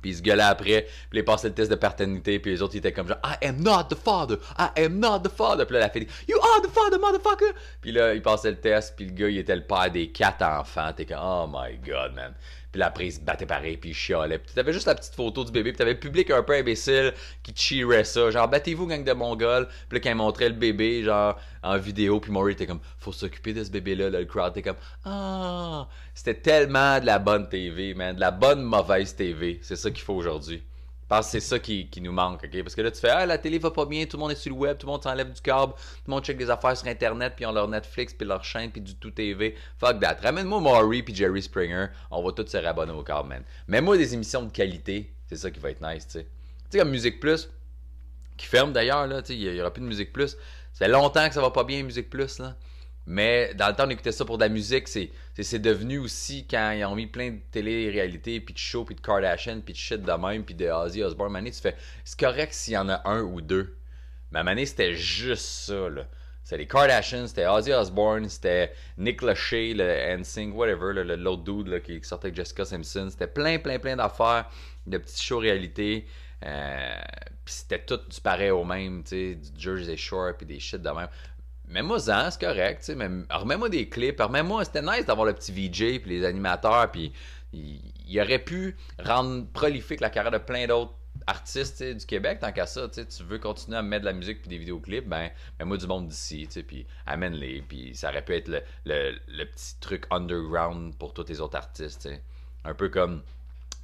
puis 0.00 0.10
il 0.10 0.16
se 0.16 0.22
gueulait 0.22 0.42
après, 0.42 0.88
puis 1.08 1.20
il 1.20 1.24
passait 1.24 1.46
le 1.46 1.54
test 1.54 1.70
de 1.70 1.76
paternité, 1.76 2.40
puis 2.40 2.50
les 2.50 2.62
autres 2.62 2.74
ils 2.74 2.78
étaient 2.78 2.92
comme 2.92 3.06
genre, 3.06 3.20
I 3.22 3.46
am 3.46 3.62
not 3.62 3.84
the 3.84 3.94
father, 3.94 4.38
I 4.58 4.70
am 4.82 4.98
not 4.98 5.20
the 5.20 5.30
father. 5.30 5.66
Puis 5.66 5.74
là, 5.74 5.80
la 5.80 5.90
fille 5.90 6.06
dit, 6.06 6.12
You 6.26 6.38
are 6.40 6.60
the 6.60 6.70
father, 6.70 6.98
motherfucker. 6.98 7.54
Puis 7.80 7.92
là, 7.92 8.14
il 8.14 8.22
passait 8.22 8.50
le 8.50 8.60
test, 8.60 8.94
puis 8.96 9.06
le 9.06 9.12
gars 9.12 9.28
il 9.28 9.38
était 9.38 9.54
le 9.54 9.64
père 9.64 9.88
des 9.92 10.10
quatre 10.10 10.42
enfants. 10.42 10.92
T'es 10.96 11.06
comme, 11.06 11.20
oh 11.22 11.46
my 11.46 11.78
god, 11.78 12.12
man. 12.14 12.34
Puis 12.72 12.80
là, 12.80 12.86
après, 12.86 13.06
il 13.06 13.12
se 13.12 13.20
battait 13.20 13.44
pareil, 13.44 13.76
puis 13.76 13.90
il 13.90 13.94
chialait. 13.94 14.38
Puis 14.38 14.54
t'avais 14.54 14.72
juste 14.72 14.86
la 14.86 14.94
petite 14.94 15.14
photo 15.14 15.44
du 15.44 15.52
bébé, 15.52 15.72
puis 15.72 15.78
t'avais 15.78 15.92
le 15.92 16.00
public 16.00 16.30
un 16.30 16.42
peu 16.42 16.54
imbécile 16.54 17.12
qui 17.42 17.52
cheerait 17.54 18.04
ça. 18.04 18.30
Genre, 18.30 18.48
battez-vous, 18.48 18.86
gang 18.86 19.04
de 19.04 19.12
mongols. 19.12 19.68
Puis 19.88 19.98
là, 19.98 20.00
quand 20.00 20.10
il 20.10 20.16
montrait 20.16 20.48
le 20.48 20.54
bébé, 20.54 21.02
genre, 21.02 21.38
en 21.62 21.76
vidéo, 21.76 22.18
puis 22.18 22.32
Maury 22.32 22.52
était 22.52 22.66
comme, 22.66 22.80
faut 22.98 23.12
s'occuper 23.12 23.52
de 23.52 23.62
ce 23.62 23.70
bébé-là. 23.70 24.08
Là, 24.08 24.20
le 24.20 24.26
crowd 24.26 24.56
était 24.56 24.62
comme, 24.62 24.78
ah. 25.04 25.86
C'était 26.14 26.40
tellement 26.40 26.98
de 26.98 27.06
la 27.06 27.18
bonne 27.18 27.48
TV, 27.48 27.92
man. 27.92 28.16
De 28.16 28.20
la 28.20 28.30
bonne 28.30 28.62
mauvaise 28.62 29.14
TV. 29.14 29.60
C'est 29.62 29.76
ça 29.76 29.90
qu'il 29.90 30.02
faut 30.02 30.14
aujourd'hui. 30.14 30.62
Que 31.20 31.26
c'est 31.26 31.40
ça 31.40 31.58
qui, 31.58 31.88
qui 31.88 32.00
nous 32.00 32.12
manque, 32.12 32.42
ok? 32.44 32.62
Parce 32.62 32.74
que 32.74 32.80
là, 32.80 32.90
tu 32.90 33.00
fais, 33.00 33.10
ah, 33.10 33.26
la 33.26 33.38
télé 33.38 33.58
va 33.58 33.70
pas 33.70 33.84
bien, 33.84 34.06
tout 34.06 34.16
le 34.16 34.22
monde 34.22 34.32
est 34.32 34.36
sur 34.36 34.52
le 34.52 34.58
web, 34.58 34.78
tout 34.78 34.86
le 34.86 34.92
monde 34.92 35.02
s'enlève 35.02 35.32
du 35.32 35.40
câble, 35.40 35.74
tout 35.74 35.80
le 36.06 36.10
monde 36.10 36.24
check 36.24 36.38
des 36.38 36.48
affaires 36.48 36.76
sur 36.76 36.88
Internet, 36.88 37.34
puis 37.36 37.44
ils 37.44 37.48
ont 37.48 37.52
leur 37.52 37.68
Netflix, 37.68 38.14
puis 38.14 38.26
leur 38.26 38.42
chaîne, 38.42 38.70
puis 38.70 38.80
du 38.80 38.94
tout 38.96 39.10
TV. 39.10 39.54
Fuck 39.78 40.00
that. 40.00 40.18
Ramène-moi 40.22 40.60
Maury 40.60 41.02
puis 41.02 41.14
Jerry 41.14 41.42
Springer, 41.42 41.88
on 42.10 42.22
va 42.22 42.32
tous 42.32 42.46
se 42.46 42.56
rabonner 42.56 42.92
au 42.92 43.02
câble, 43.02 43.28
man. 43.28 43.42
Mets-moi 43.68 43.98
des 43.98 44.14
émissions 44.14 44.42
de 44.42 44.50
qualité, 44.50 45.12
c'est 45.26 45.36
ça 45.36 45.50
qui 45.50 45.60
va 45.60 45.70
être 45.70 45.82
nice, 45.82 46.06
tu 46.06 46.12
sais. 46.12 46.24
Tu 46.24 46.28
sais, 46.70 46.78
comme 46.78 46.90
Musique 46.90 47.20
Plus, 47.20 47.50
qui 48.36 48.46
ferme 48.46 48.72
d'ailleurs, 48.72 49.06
là, 49.06 49.22
tu 49.22 49.34
il 49.34 49.42
y 49.42 49.60
aura 49.60 49.72
plus 49.72 49.82
de 49.82 49.88
Musique 49.88 50.12
Plus. 50.12 50.30
Ça 50.72 50.86
fait 50.86 50.88
longtemps 50.88 51.28
que 51.28 51.34
ça 51.34 51.42
va 51.42 51.50
pas 51.50 51.64
bien, 51.64 51.82
Musique 51.82 52.08
Plus, 52.08 52.38
là. 52.38 52.56
Mais 53.06 53.52
dans 53.54 53.68
le 53.68 53.74
temps, 53.74 53.86
on 53.86 53.90
écoutait 53.90 54.12
ça 54.12 54.24
pour 54.24 54.38
de 54.38 54.44
la 54.44 54.48
musique. 54.48 54.88
C'est, 54.88 55.58
devenu 55.58 55.98
aussi 55.98 56.46
quand 56.48 56.70
ils 56.70 56.84
ont 56.84 56.94
mis 56.94 57.06
plein 57.06 57.32
de 57.32 57.38
télé-réalité, 57.50 58.40
puis 58.40 58.54
de 58.54 58.58
shows, 58.58 58.84
puis 58.84 58.94
de 58.94 59.00
Kardashian, 59.00 59.60
puis 59.60 59.74
de 59.74 59.78
shit 59.78 60.02
de 60.02 60.12
même, 60.12 60.44
puis 60.44 60.54
de 60.54 60.68
Ozzy 60.68 61.02
Osbourne. 61.02 61.32
Mané, 61.32 61.50
tu 61.50 61.60
fais, 61.60 61.76
c'est 62.04 62.18
correct 62.18 62.52
s'il 62.52 62.74
y 62.74 62.78
en 62.78 62.88
a 62.88 63.02
un 63.08 63.22
ou 63.22 63.40
deux. 63.40 63.76
Mais 64.30 64.42
Mané, 64.42 64.66
c'était 64.66 64.94
juste 64.94 65.44
ça, 65.44 65.88
là. 65.88 66.06
C'était 66.44 66.58
les 66.58 66.66
Kardashians, 66.66 67.28
c'était 67.28 67.46
Ozzy 67.46 67.72
Osbourne, 67.72 68.28
c'était 68.28 68.72
Nick 68.98 69.22
Lachey, 69.22 69.74
le 69.74 70.16
NSYNC, 70.18 70.54
whatever, 70.56 70.92
l'autre 71.16 71.44
dude 71.44 71.82
qui 71.82 72.02
sortait 72.02 72.26
avec 72.26 72.36
Jessica 72.36 72.64
Simpson. 72.64 73.08
C'était 73.10 73.28
plein, 73.28 73.58
plein, 73.58 73.78
plein 73.78 73.94
d'affaires, 73.94 74.50
de 74.86 74.98
petits 74.98 75.22
shows 75.22 75.38
réalité. 75.38 76.06
Euh, 76.44 77.00
puis 77.44 77.54
c'était 77.54 77.84
tout 77.84 78.00
du 78.08 78.20
pareil 78.20 78.50
au 78.50 78.64
même, 78.64 79.04
tu 79.04 79.10
sais, 79.10 79.34
du 79.36 79.60
Jersey 79.60 79.96
Shore, 79.96 80.32
puis 80.36 80.46
des 80.46 80.58
shit 80.58 80.82
de 80.82 80.90
même. 80.90 81.08
Mets-moi 81.72 81.98
ça, 82.00 82.30
c'est 82.30 82.40
correct, 82.40 82.82
tu 82.84 82.92
sais, 82.92 83.08
remets-moi 83.30 83.70
des 83.70 83.88
clips, 83.88 84.20
remets-moi, 84.20 84.64
c'était 84.66 84.82
nice 84.82 85.06
d'avoir 85.06 85.26
le 85.26 85.32
petit 85.32 85.52
VJ, 85.52 86.00
puis 86.00 86.10
les 86.10 86.24
animateurs, 86.26 86.90
puis 86.90 87.12
il, 87.54 88.20
aurait 88.20 88.40
pu 88.40 88.76
rendre 89.02 89.46
prolifique 89.52 90.00
la 90.00 90.10
carrière 90.10 90.32
de 90.32 90.38
plein 90.38 90.66
d'autres 90.66 90.92
artistes 91.26 91.82
du 91.82 92.04
Québec, 92.04 92.40
tant 92.40 92.52
qu'à 92.52 92.66
ça, 92.66 92.88
tu 92.90 93.22
veux 93.22 93.38
continuer 93.38 93.78
à 93.78 93.82
mettre 93.82 94.02
de 94.02 94.10
la 94.10 94.12
musique 94.12 94.40
puis 94.40 94.50
des 94.50 94.58
vidéoclips, 94.58 95.08
ben, 95.08 95.30
mets-moi 95.58 95.78
du 95.78 95.86
monde 95.86 96.08
d'ici, 96.08 96.46
puis 96.66 96.86
amène-les, 97.06 97.62
puis 97.66 97.94
ça 97.94 98.10
aurait 98.10 98.22
pu 98.24 98.34
être 98.34 98.48
le, 98.48 98.62
le- 98.84 99.44
petit 99.46 99.76
truc 99.80 100.04
underground 100.10 100.94
pour 100.96 101.14
tous 101.14 101.26
les 101.28 101.40
autres 101.40 101.56
artistes. 101.56 102.06
Un 102.64 102.74
peu 102.74 102.90
comme 102.90 103.22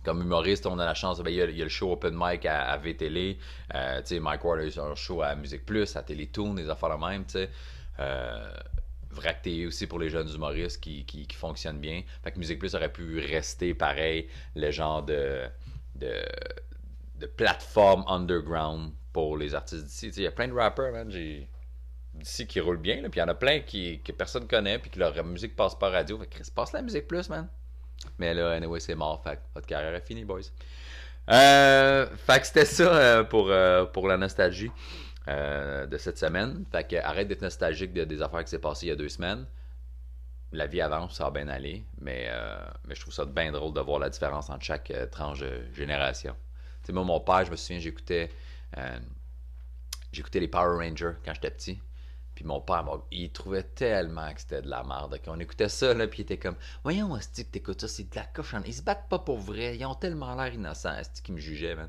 comme 0.05 0.23
humoriste, 0.23 0.65
on 0.67 0.79
a 0.79 0.85
la 0.85 0.95
chance, 0.95 1.21
ben, 1.21 1.31
il, 1.31 1.37
y 1.37 1.43
a, 1.43 1.47
le 1.47 1.69
show 1.69 1.93
Open 1.93 2.15
Mic 2.17 2.47
à, 2.47 2.71
à 2.71 2.77
VTL, 2.79 3.37
euh, 3.75 4.01
Mike 4.21 4.45
Ward 4.45 4.61
a 4.61 4.81
un 4.83 4.95
show 4.95 5.23
à 5.23 5.35
Musique 5.35 5.67
Plus, 5.67 5.97
à 5.97 6.03
Télétoon, 6.03 6.55
des 6.55 6.71
affaires 6.71 6.97
de 6.97 7.05
même, 7.05 7.25
tu 7.25 7.33
sais. 7.33 7.51
Euh, 8.01 8.53
Vracté 9.11 9.67
aussi 9.67 9.87
pour 9.87 9.99
les 9.99 10.11
jeunes 10.11 10.29
humoristes 10.29 10.81
qui, 10.83 11.07
qui, 11.07 11.27
fonctionnent 11.35 11.81
bien. 11.81 12.03
Fait 12.23 12.31
que 12.31 12.39
Musique 12.39 12.59
Plus 12.59 12.75
aurait 12.75 12.93
pu 12.93 13.19
rester 13.21 13.73
pareil, 13.73 14.29
le 14.55 14.71
genre 14.71 15.03
de, 15.03 15.47
de, 15.95 17.27
plateforme 17.37 18.05
underground 18.07 18.93
pour 19.15 19.39
les 19.39 19.55
artistes 19.55 19.87
d'ici. 19.87 20.09
Il 20.15 20.23
y 20.23 20.27
a 20.27 20.31
plein 20.31 20.49
de 20.49 20.53
rappers, 20.53 20.93
man, 20.93 21.09
d'ici 21.09 22.47
qui 22.47 22.61
roulent 22.61 22.77
bien, 22.77 23.01
puis 23.09 23.13
il 23.17 23.19
y 23.19 23.23
en 23.23 23.29
a 23.29 23.35
plein 23.35 23.61
qui, 23.61 24.01
que 24.01 24.13
personne 24.13 24.47
connaît, 24.47 24.79
puis 24.79 24.91
que 24.91 24.99
leur 24.99 25.25
musique 25.25 25.57
passe 25.57 25.75
pas 25.75 25.89
radio. 25.89 26.19
Fait 26.19 26.27
que 26.27 26.51
passe 26.51 26.73
la 26.73 26.83
musique 26.83 27.09
plus, 27.09 27.31
man. 27.31 27.49
Mais 28.19 28.35
là, 28.35 28.53
anyway, 28.53 28.79
c'est 28.79 28.95
mort. 28.95 29.25
Votre 29.55 29.67
carrière 29.67 29.95
est 29.95 30.07
finie, 30.07 30.25
boys. 30.25 30.43
Euh, 31.31 32.07
fait 32.27 32.41
que 32.41 32.47
c'était 32.47 32.65
ça 32.65 32.95
euh, 32.95 33.25
pour, 33.25 33.51
euh, 33.51 33.85
pour 33.85 34.09
la 34.09 34.17
nostalgie 34.17 34.71
de 35.29 35.97
cette 35.99 36.19
semaine. 36.19 36.65
Fait 36.73 36.85
que 36.85 36.97
arrête 36.97 37.29
d'être 37.29 37.43
nostalgique 37.43 37.93
des 37.93 38.23
affaires 38.23 38.45
qui 38.45 38.51
s'est 38.51 38.59
passées 38.59 38.87
il 38.87 38.89
y 38.89 38.93
a 38.93 38.97
deux 38.97 39.09
semaines. 39.09 39.47
La 40.53 40.67
vie 40.67 40.81
avance, 40.81 41.17
ça 41.17 41.25
va 41.25 41.31
bien 41.31 41.49
aller. 41.49 41.85
Mais, 42.01 42.31
mais 42.87 42.95
je 42.95 43.01
trouve 43.01 43.13
ça 43.13 43.27
bien 43.27 43.53
drôle 43.53 43.75
de 43.75 43.81
voir 43.81 43.99
la 43.99 44.09
différence 44.09 44.49
entre 44.49 44.65
chaque 44.65 44.93
tranche 45.11 45.41
de 45.41 45.63
génération. 45.75 46.35
Tu 46.85 46.93
moi, 46.93 47.05
mon 47.05 47.21
père, 47.21 47.45
je 47.45 47.51
me 47.51 47.57
souviens, 47.57 47.79
j'écoutais 47.81 48.31
j'écoutais 50.13 50.41
les 50.41 50.49
Power 50.49 50.85
Rangers 50.85 51.15
quand 51.25 51.35
j'étais 51.35 51.51
petit. 51.51 51.81
Puis 52.35 52.45
mon 52.45 52.61
père, 52.61 52.85
il 53.11 53.33
trouvait 53.33 53.65
tellement 53.65 54.33
que 54.33 54.41
c'était 54.41 54.63
de 54.63 54.69
la 54.69 54.85
merde. 54.85 55.19
qu'on 55.25 55.41
écoutait 55.41 55.69
ça, 55.69 55.93
là, 55.93 56.07
puis 56.07 56.21
il 56.21 56.23
était 56.23 56.39
comme 56.39 56.55
Voyons, 56.85 57.13
Asti, 57.15 57.45
que 57.45 57.51
t'écoutes 57.51 57.81
ça, 57.81 57.89
c'est 57.89 58.09
de 58.09 58.15
la 58.15 58.27
cochonne. 58.27 58.63
Ils 58.65 58.75
se 58.75 58.83
battent 58.83 59.09
pas 59.09 59.19
pour 59.19 59.39
vrai. 59.39 59.77
Ils 59.77 59.85
ont 59.85 59.97
tellement 59.97 60.37
l'air 60.37 60.55
innocents, 60.55 60.91
Asti, 60.91 61.21
qui 61.21 61.33
me 61.33 61.39
jugeait, 61.39 61.75
man. 61.75 61.89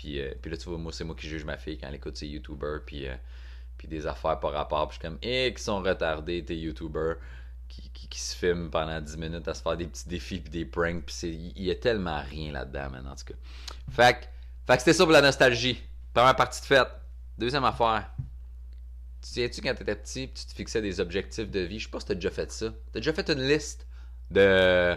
Puis, 0.00 0.18
euh, 0.18 0.32
puis 0.40 0.50
là, 0.50 0.56
tu 0.56 0.66
vois, 0.66 0.78
moi, 0.78 0.92
c'est 0.94 1.04
moi 1.04 1.14
qui 1.14 1.28
juge 1.28 1.44
ma 1.44 1.58
fille 1.58 1.76
quand 1.76 1.86
elle 1.86 1.96
écoute 1.96 2.16
ses 2.16 2.26
YouTubers, 2.26 2.80
puis, 2.86 3.06
euh, 3.06 3.14
puis 3.76 3.86
des 3.86 4.06
affaires 4.06 4.40
par 4.40 4.52
rapport. 4.52 4.88
Puis 4.88 4.96
je 4.96 5.00
suis 5.00 5.08
comme 5.10 5.18
Eh, 5.20 5.52
qui 5.54 5.62
sont 5.62 5.82
retardés, 5.82 6.42
tes 6.42 6.56
YouTubers. 6.56 7.16
Qui, 7.68 7.90
qui, 8.08 8.18
se 8.18 8.34
filment 8.34 8.70
pendant 8.70 8.98
10 8.98 9.16
minutes 9.18 9.46
à 9.46 9.52
se 9.54 9.62
faire 9.62 9.76
des 9.76 9.86
petits 9.86 10.08
défis 10.08 10.40
puis 10.40 10.50
des 10.50 10.64
pranks. 10.64 11.04
Puis 11.04 11.52
il 11.54 11.62
y 11.62 11.70
a 11.70 11.74
tellement 11.74 12.20
rien 12.22 12.50
là-dedans, 12.50 12.90
man, 12.90 13.06
en 13.06 13.14
tout 13.14 13.26
cas. 13.26 13.34
Fait, 13.90 14.28
fait 14.66 14.72
que 14.72 14.78
c'était 14.78 14.94
ça 14.94 15.04
pour 15.04 15.12
la 15.12 15.20
nostalgie. 15.20 15.80
Première 16.14 16.34
partie 16.34 16.62
de 16.62 16.66
fête. 16.66 16.88
Deuxième 17.36 17.64
affaire. 17.64 18.10
Tu 19.22 19.28
sais-tu 19.28 19.60
quand 19.60 19.74
t'étais 19.74 19.94
petit, 19.94 20.30
tu 20.30 20.46
te 20.46 20.52
fixais 20.54 20.80
des 20.80 20.98
objectifs 20.98 21.50
de 21.50 21.60
vie? 21.60 21.78
Je 21.78 21.84
sais 21.84 21.90
pas 21.90 22.00
si 22.00 22.06
t'as 22.06 22.14
déjà 22.14 22.30
fait 22.30 22.50
ça. 22.50 22.72
T'as 22.90 23.00
déjà 23.00 23.12
fait 23.12 23.28
une 23.30 23.46
liste 23.46 23.86
de 24.30 24.96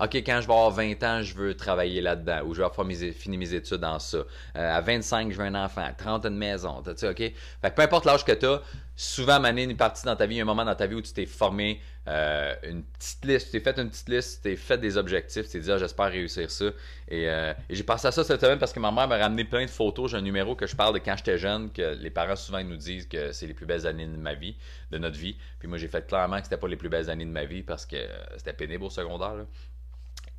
OK, 0.00 0.14
quand 0.16 0.40
je 0.40 0.46
vais 0.46 0.52
avoir 0.52 0.70
20 0.70 1.02
ans, 1.02 1.22
je 1.22 1.34
veux 1.34 1.56
travailler 1.56 2.00
là-dedans, 2.00 2.42
ou 2.44 2.54
je 2.54 2.60
vais 2.60 2.66
avoir 2.66 2.86
fini 2.86 3.36
mes 3.36 3.52
études 3.52 3.78
dans 3.78 3.98
ça. 3.98 4.18
Euh, 4.18 4.24
à 4.54 4.80
25, 4.80 5.32
je 5.32 5.36
veux 5.36 5.44
un 5.44 5.54
enfant. 5.54 5.82
À 5.82 5.92
30, 5.92 6.26
une 6.26 6.36
maison. 6.36 6.82
Tu 6.82 7.06
OK? 7.06 7.16
Fait 7.16 7.34
que 7.62 7.74
peu 7.74 7.82
importe 7.82 8.04
l'âge 8.04 8.24
que 8.24 8.32
tu 8.32 8.46
as, 8.46 8.62
souvent, 8.94 9.40
mané 9.40 9.64
une 9.64 9.76
partie 9.76 10.04
dans 10.04 10.14
ta 10.14 10.26
vie, 10.26 10.40
un 10.40 10.44
moment 10.44 10.64
dans 10.64 10.74
ta 10.74 10.86
vie 10.86 10.94
où 10.94 11.02
tu 11.02 11.12
t'es 11.12 11.26
formé 11.26 11.80
euh, 12.06 12.54
une 12.62 12.84
petite 12.84 13.24
liste, 13.24 13.46
tu 13.46 13.52
t'es 13.52 13.60
fait 13.60 13.78
une 13.78 13.90
petite 13.90 14.08
liste, 14.08 14.36
tu 14.36 14.50
t'es 14.50 14.56
fait 14.56 14.78
des 14.78 14.96
objectifs, 14.96 15.46
tu 15.46 15.52
t'es 15.52 15.60
dit, 15.60 15.72
ah, 15.72 15.78
j'espère 15.78 16.10
réussir 16.10 16.48
ça. 16.48 16.64
Euh, 16.64 17.54
et, 17.68 17.74
j'ai 17.74 17.82
pensé 17.82 18.06
à 18.06 18.12
ça 18.12 18.22
cette 18.22 18.40
semaine 18.40 18.58
parce 18.58 18.72
que 18.72 18.80
ma 18.80 18.92
mère 18.92 19.08
m'a 19.08 19.18
ramené 19.18 19.44
plein 19.44 19.64
de 19.64 19.70
photos. 19.70 20.12
J'ai 20.12 20.16
un 20.16 20.22
numéro 20.22 20.54
que 20.54 20.66
je 20.68 20.76
parle 20.76 20.94
de 20.94 21.00
quand 21.00 21.16
j'étais 21.16 21.38
jeune, 21.38 21.72
que 21.72 21.96
les 22.00 22.10
parents 22.10 22.36
souvent 22.36 22.62
nous 22.62 22.76
disent 22.76 23.08
que 23.08 23.32
c'est 23.32 23.46
les 23.46 23.54
plus 23.54 23.66
belles 23.66 23.86
années 23.86 24.06
de 24.06 24.16
ma 24.16 24.34
vie, 24.34 24.56
de 24.92 24.98
notre 24.98 25.18
vie. 25.18 25.36
Puis 25.58 25.66
moi, 25.66 25.76
j'ai 25.76 25.88
fait 25.88 26.06
clairement 26.06 26.38
que 26.38 26.44
c'était 26.44 26.56
pas 26.56 26.68
les 26.68 26.76
plus 26.76 26.88
belles 26.88 27.10
années 27.10 27.26
de 27.26 27.30
ma 27.30 27.44
vie 27.44 27.62
parce 27.62 27.84
que 27.84 27.96
c'était 28.36 28.52
pénible 28.52 28.84
au 28.84 28.90
secondaire. 28.90 29.44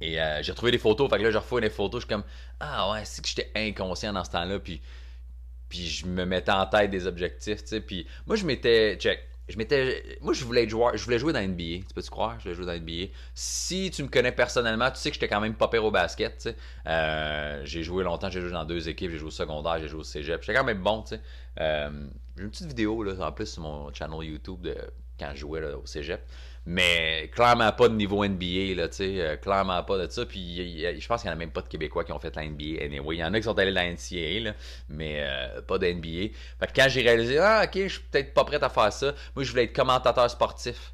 Et 0.01 0.21
euh, 0.21 0.41
j'ai 0.41 0.51
retrouvé 0.51 0.71
des 0.71 0.77
photos, 0.77 1.09
fait 1.09 1.17
que 1.17 1.23
là, 1.23 1.31
je 1.31 1.37
refais 1.37 1.61
des 1.61 1.69
photos, 1.69 2.01
je 2.01 2.05
suis 2.05 2.13
comme 2.13 2.23
Ah 2.59 2.91
ouais, 2.91 3.01
c'est 3.03 3.21
que 3.21 3.27
j'étais 3.27 3.51
inconscient 3.55 4.13
dans 4.13 4.23
ce 4.23 4.31
temps-là, 4.31 4.59
puis, 4.59 4.81
puis 5.67 5.87
je 5.87 6.05
me 6.05 6.25
mettais 6.25 6.51
en 6.51 6.65
tête 6.65 6.89
des 6.89 7.05
objectifs, 7.05 7.63
tu 7.63 7.67
sais. 7.67 7.81
Puis 7.81 8.07
moi, 8.25 8.35
je 8.35 8.45
m'étais. 8.45 8.95
Check. 8.97 9.19
Je 9.49 9.57
m'étais. 9.57 10.17
Moi, 10.21 10.33
je 10.33 10.45
voulais 10.45 10.63
être 10.63 10.69
joueur. 10.69 10.95
Je 10.95 11.03
voulais 11.03 11.17
jouer 11.17 11.33
dans 11.33 11.41
NBA. 11.41 11.85
Tu 11.87 11.93
peux-tu 11.95 12.11
croire? 12.11 12.35
Je 12.37 12.43
voulais 12.43 12.55
jouer 12.55 12.65
dans 12.65 12.79
NBA. 12.79 13.11
Si 13.33 13.89
tu 13.89 14.03
me 14.03 14.07
connais 14.07 14.31
personnellement, 14.31 14.91
tu 14.91 14.97
sais 14.97 15.09
que 15.09 15.15
j'étais 15.15 15.27
quand 15.27 15.41
même 15.41 15.55
pas 15.55 15.67
pire 15.67 15.83
au 15.83 15.91
basket. 15.91 16.37
Tu 16.37 16.49
sais. 16.49 16.55
Euh, 16.87 17.61
j'ai 17.65 17.81
joué 17.81 18.03
longtemps, 18.03 18.29
j'ai 18.29 18.41
joué 18.41 18.51
dans 18.51 18.63
deux 18.65 18.87
équipes. 18.87 19.11
J'ai 19.11 19.17
joué 19.17 19.27
au 19.27 19.31
secondaire, 19.31 19.79
j'ai 19.79 19.87
joué 19.87 20.01
au 20.01 20.03
cégep. 20.03 20.41
J'étais 20.41 20.53
quand 20.57 20.63
même 20.63 20.83
bon. 20.83 21.01
Tu 21.01 21.15
sais. 21.15 21.21
Euh, 21.59 21.89
j'ai 22.37 22.43
une 22.43 22.51
petite 22.51 22.67
vidéo 22.67 23.03
là, 23.03 23.27
en 23.27 23.31
plus 23.31 23.47
sur 23.47 23.63
mon 23.63 23.91
channel 23.91 24.23
YouTube 24.23 24.61
de 24.61 24.77
quand 25.19 25.31
je 25.33 25.39
jouais 25.39 25.73
au 25.73 25.85
cégep. 25.85 26.21
Mais 26.71 27.31
clairement 27.33 27.71
pas 27.71 27.89
de 27.89 27.95
niveau 27.95 28.23
NBA, 28.23 28.75
là, 28.75 28.87
tu 28.89 28.97
sais, 28.97 29.21
euh, 29.21 29.37
clairement 29.37 29.81
pas 29.81 29.97
de 29.97 30.11
ça. 30.11 30.23
Puis 30.23 30.85
je 30.99 31.07
pense 31.07 31.21
qu'il 31.21 31.31
n'y 31.31 31.33
en 31.33 31.37
a 31.37 31.39
même 31.39 31.49
pas 31.49 31.63
de 31.63 31.67
Québécois 31.67 32.03
qui 32.03 32.11
ont 32.11 32.19
fait 32.19 32.35
la 32.35 32.45
NBA 32.45 32.83
anyway. 32.83 33.15
Il 33.15 33.19
y 33.19 33.23
en 33.23 33.33
a 33.33 33.39
qui 33.39 33.43
sont 33.45 33.57
allés 33.57 33.73
dans 33.73 33.81
la 33.81 33.91
NCAA, 33.91 34.51
là, 34.51 34.53
mais 34.87 35.15
euh, 35.17 35.63
pas 35.63 35.79
de 35.79 35.87
NBA. 35.87 36.35
Fait 36.59 36.67
que 36.67 36.73
quand 36.75 36.87
j'ai 36.87 37.01
réalisé, 37.01 37.39
ah, 37.39 37.63
ok, 37.65 37.71
je 37.73 37.87
suis 37.87 38.01
peut-être 38.11 38.35
pas 38.35 38.43
prêt 38.43 38.63
à 38.63 38.69
faire 38.69 38.93
ça, 38.93 39.15
moi, 39.35 39.43
je 39.43 39.49
voulais 39.49 39.63
être 39.63 39.75
commentateur 39.75 40.29
sportif. 40.29 40.93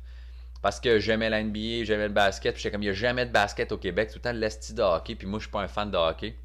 Parce 0.62 0.80
que 0.80 0.98
j'aimais 0.98 1.30
la 1.30 1.44
NBA, 1.44 1.84
j'aimais 1.84 2.08
le 2.08 2.14
basket. 2.14 2.54
Puis 2.54 2.64
j'étais 2.64 2.72
comme, 2.72 2.84
il 2.84 2.86
n'y 2.86 2.92
a 2.92 2.94
jamais 2.94 3.26
de 3.26 3.32
basket 3.34 3.74
au 3.74 3.78
Québec, 3.78 4.12
tout 4.12 4.20
le 4.20 4.22
temps 4.22 4.32
l'esti 4.32 4.74
de 4.74 4.82
hockey. 4.82 5.16
Puis 5.16 5.28
moi, 5.28 5.40
je 5.40 5.44
suis 5.44 5.52
pas 5.52 5.60
un 5.60 5.68
fan 5.68 5.92
de 5.92 5.98
hockey. 5.98 6.36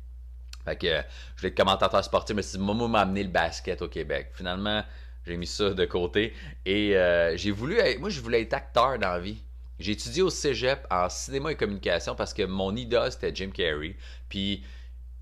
Fait 0.65 0.75
que 0.75 0.89
je 0.89 1.41
voulais 1.41 1.51
être 1.51 1.57
commentateur 1.57 2.03
sportif, 2.03 2.35
mais 2.35 2.43
c'est 2.43 2.59
Momo 2.59 2.89
m'a 2.89 3.03
amené 3.03 3.23
le 3.23 3.29
basket 3.31 3.81
au 3.81 3.89
Québec. 3.89 4.33
Finalement, 4.35 4.83
j'ai 5.27 5.37
mis 5.37 5.47
ça 5.47 5.71
de 5.71 5.85
côté. 5.85 6.33
Et 6.67 6.97
euh, 6.97 7.37
j'ai 7.37 7.51
voulu 7.51 7.79
moi, 7.99 8.11
je 8.11 8.21
voulais 8.21 8.43
être 8.43 8.55
acteur 8.55 8.99
dans 8.99 9.09
la 9.09 9.21
vie. 9.21 9.39
J'ai 9.79 9.93
étudié 9.93 10.23
au 10.23 10.31
cégep 10.31 10.87
en 10.91 11.09
cinéma 11.09 11.53
et 11.53 11.57
communication 11.57 12.15
parce 12.15 12.35
que 12.35 12.43
mon 12.43 12.77
idole, 12.77 13.11
c'était 13.11 13.35
Jim 13.35 13.51
Carrey. 13.51 13.97
Puis, 14.29 14.63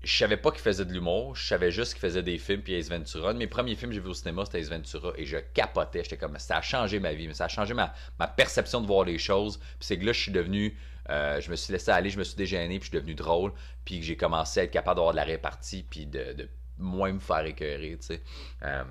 je 0.03 0.17
savais 0.17 0.37
pas 0.37 0.51
qu'il 0.51 0.61
faisait 0.61 0.85
de 0.85 0.91
l'humour. 0.91 1.35
Je 1.35 1.45
savais 1.45 1.71
juste 1.71 1.93
qu'il 1.93 2.01
faisait 2.01 2.23
des 2.23 2.37
films 2.37 2.61
puis 2.61 2.73
Ace 2.73 2.89
Ventura. 2.89 3.33
mes 3.33 3.47
premiers 3.47 3.75
films 3.75 3.91
que 3.91 3.95
j'ai 3.95 4.01
vus 4.01 4.09
au 4.09 4.13
cinéma, 4.13 4.45
c'était 4.45 4.59
Ace 4.59 4.69
Ventura. 4.69 5.13
Et 5.17 5.25
je 5.25 5.37
capotais. 5.53 6.03
J'étais 6.03 6.17
comme, 6.17 6.37
ça 6.39 6.57
a 6.57 6.61
changé 6.61 6.99
ma 6.99 7.13
vie. 7.13 7.27
Mais 7.27 7.33
ça 7.33 7.45
a 7.45 7.47
changé 7.47 7.73
ma, 7.73 7.93
perception 8.35 8.81
de 8.81 8.87
voir 8.87 9.05
les 9.05 9.17
choses. 9.17 9.57
Puis 9.57 9.77
c'est 9.81 9.97
que 9.97 10.05
là, 10.05 10.11
je 10.11 10.19
suis 10.19 10.31
devenu. 10.31 10.77
Euh, 11.09 11.41
je 11.41 11.49
me 11.49 11.55
suis 11.55 11.73
laissé 11.73 11.89
aller, 11.89 12.11
je 12.11 12.19
me 12.19 12.23
suis 12.23 12.35
dégêné, 12.35 12.79
puis 12.79 12.85
je 12.85 12.91
suis 12.91 12.99
devenu 12.99 13.15
drôle. 13.15 13.51
Puis 13.83 14.03
j'ai 14.03 14.15
commencé 14.15 14.59
à 14.59 14.63
être 14.63 14.71
capable 14.71 14.97
d'avoir 14.97 15.13
de 15.13 15.17
la 15.17 15.23
répartie, 15.23 15.83
puis 15.89 16.05
de, 16.05 16.47
moins 16.77 17.11
me 17.11 17.19
faire 17.19 17.45
écœurer, 17.45 17.97
tu 17.99 18.07
sais. 18.07 18.21
Euh, 18.61 18.83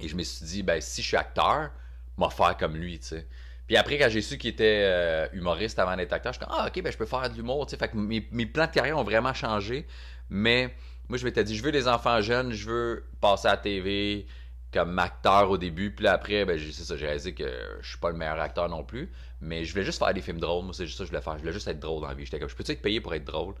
et 0.00 0.08
je 0.08 0.16
me 0.16 0.22
suis 0.22 0.44
dit, 0.46 0.62
ben, 0.62 0.80
si 0.80 1.02
je 1.02 1.06
suis 1.06 1.16
acteur, 1.16 1.70
vais 2.18 2.30
faire 2.30 2.56
comme 2.56 2.76
lui, 2.76 2.98
tu 2.98 3.06
sais. 3.06 3.26
Puis 3.66 3.76
après, 3.76 3.98
quand 3.98 4.08
j'ai 4.08 4.22
su 4.22 4.38
qu'il 4.38 4.50
était 4.50 4.82
euh, 4.84 5.26
humoriste 5.32 5.78
avant 5.78 5.96
d'être 5.96 6.12
acteur, 6.12 6.32
je 6.32 6.38
suis 6.38 6.46
comme, 6.46 6.56
ah, 6.56 6.68
ok, 6.68 6.82
ben, 6.82 6.92
je 6.92 6.96
peux 6.96 7.06
faire 7.06 7.28
de 7.28 7.34
l'humour, 7.34 7.66
tu 7.66 7.70
sais. 7.70 7.76
Fait 7.76 7.88
que 7.88 7.96
mes, 7.96 8.46
plans 8.46 8.66
de 8.66 8.70
carrière 8.70 8.96
ont 8.96 9.04
vraiment 9.04 9.34
changé. 9.34 9.86
Mais 10.30 10.74
moi, 11.08 11.18
je 11.18 11.24
m'étais 11.24 11.42
dit, 11.42 11.56
je 11.56 11.62
veux 11.62 11.72
des 11.72 11.88
enfants 11.88 12.20
jeunes, 12.20 12.52
je 12.52 12.68
veux 12.68 13.04
passer 13.20 13.48
à 13.48 13.52
la 13.52 13.56
TV 13.56 14.26
comme 14.72 14.98
acteur 14.98 15.50
au 15.50 15.58
début. 15.58 15.92
Puis 15.92 16.06
après, 16.06 16.44
ben, 16.44 16.58
c'est 16.58 16.84
ça, 16.84 16.96
j'ai 16.96 17.06
réalisé 17.06 17.34
que 17.34 17.50
je 17.80 17.88
suis 17.88 17.98
pas 17.98 18.10
le 18.10 18.16
meilleur 18.16 18.40
acteur 18.40 18.68
non 18.68 18.84
plus. 18.84 19.10
Mais 19.40 19.64
je 19.64 19.72
voulais 19.72 19.84
juste 19.84 19.98
faire 19.98 20.14
des 20.14 20.20
films 20.20 20.38
drôles. 20.38 20.64
Moi, 20.64 20.72
c'est 20.72 20.86
juste 20.86 20.98
ça 20.98 21.04
que 21.04 21.08
je 21.08 21.10
voulais 21.10 21.22
faire. 21.22 21.34
Je 21.34 21.40
voulais 21.40 21.52
juste 21.52 21.66
être 21.66 21.80
drôle 21.80 22.02
dans 22.02 22.08
la 22.08 22.14
vie. 22.14 22.24
J'étais 22.24 22.38
comme, 22.38 22.48
je 22.48 22.54
peux-tu 22.54 22.72
être 22.72 22.82
payé 22.82 23.00
pour 23.00 23.14
être 23.14 23.24
drôle? 23.24 23.54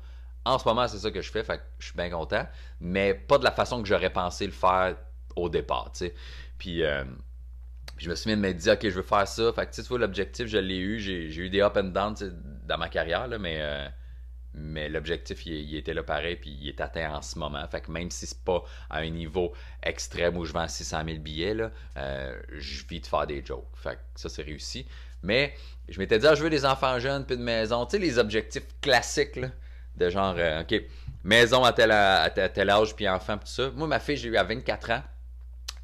En 0.44 0.58
ce 0.58 0.68
moment, 0.68 0.86
c'est 0.86 0.98
ça 0.98 1.10
que 1.10 1.20
je 1.20 1.32
fais. 1.32 1.42
Fait 1.42 1.58
que 1.58 1.62
je 1.80 1.86
suis 1.86 1.96
bien 1.96 2.10
content. 2.10 2.46
Mais 2.80 3.12
pas 3.12 3.38
de 3.38 3.44
la 3.44 3.50
façon 3.50 3.82
que 3.82 3.88
j'aurais 3.88 4.12
pensé 4.12 4.46
le 4.46 4.52
faire 4.52 4.96
au 5.36 5.48
départ, 5.48 5.92
tu 5.92 6.06
sais. 6.06 6.14
Puis, 6.58 6.82
euh, 6.82 7.04
je 7.98 8.10
me 8.10 8.14
suis 8.14 8.30
mis 8.30 8.36
de 8.36 8.40
me 8.40 8.52
dire, 8.52 8.74
OK, 8.74 8.82
je 8.82 8.94
veux 8.94 9.02
faire 9.02 9.26
ça. 9.26 9.52
Fait 9.52 9.66
que, 9.66 9.74
tu 9.74 9.82
vois, 9.82 9.98
l'objectif, 9.98 10.46
je 10.46 10.58
l'ai 10.58 10.78
eu. 10.78 10.98
J'ai, 11.00 11.34
eu 11.34 11.50
des 11.50 11.60
up 11.60 11.76
and 11.76 11.84
down 11.84 12.14
dans 12.66 12.78
ma 12.78 12.88
carrière, 12.88 13.26
là, 13.26 13.38
mais, 13.38 13.58
euh, 13.60 13.88
mais 14.54 14.88
l'objectif, 14.88 15.46
il, 15.46 15.74
était 15.76 15.94
là 15.94 16.02
pareil, 16.02 16.36
puis 16.36 16.56
il 16.60 16.68
est 16.68 16.80
atteint 16.80 17.14
en 17.14 17.22
ce 17.22 17.38
moment. 17.38 17.66
Fait 17.68 17.80
que 17.80 17.90
même 17.90 18.10
si 18.10 18.26
c'est 18.26 18.44
pas 18.44 18.62
à 18.90 18.98
un 18.98 19.10
niveau 19.10 19.52
extrême 19.82 20.36
où 20.36 20.44
je 20.44 20.52
vends 20.52 20.68
600 20.68 21.02
000 21.06 21.18
billets, 21.18 21.54
là, 21.54 21.70
euh, 21.96 22.38
je 22.52 22.86
vis 22.86 23.00
de 23.00 23.06
faire 23.06 23.26
des 23.26 23.44
jokes. 23.44 23.64
Fait 23.74 23.96
que 23.96 24.20
ça, 24.20 24.28
c'est 24.28 24.42
réussi. 24.42 24.86
Mais 25.22 25.54
je 25.88 25.98
m'étais 25.98 26.18
dit, 26.18 26.26
ah, 26.26 26.34
je 26.34 26.42
veux 26.42 26.50
des 26.50 26.66
enfants 26.66 26.98
jeunes, 26.98 27.24
puis 27.24 27.36
de 27.36 27.42
maison. 27.42 27.86
Tu 27.86 27.92
sais, 27.92 27.98
les 27.98 28.18
objectifs 28.18 28.66
classiques, 28.80 29.40
de 29.96 30.10
genre, 30.10 30.36
OK, 30.60 30.74
maison 31.24 31.64
à 31.64 31.72
tel, 31.72 31.90
à 31.90 32.28
tel 32.28 32.68
âge, 32.68 32.94
puis 32.94 33.08
enfant, 33.08 33.38
puis 33.38 33.48
tout 33.48 33.54
ça. 33.54 33.70
Moi, 33.70 33.88
ma 33.88 33.98
fille, 33.98 34.18
j'ai 34.18 34.28
eu 34.28 34.36
à 34.36 34.42
24 34.42 34.90
ans 34.90 35.02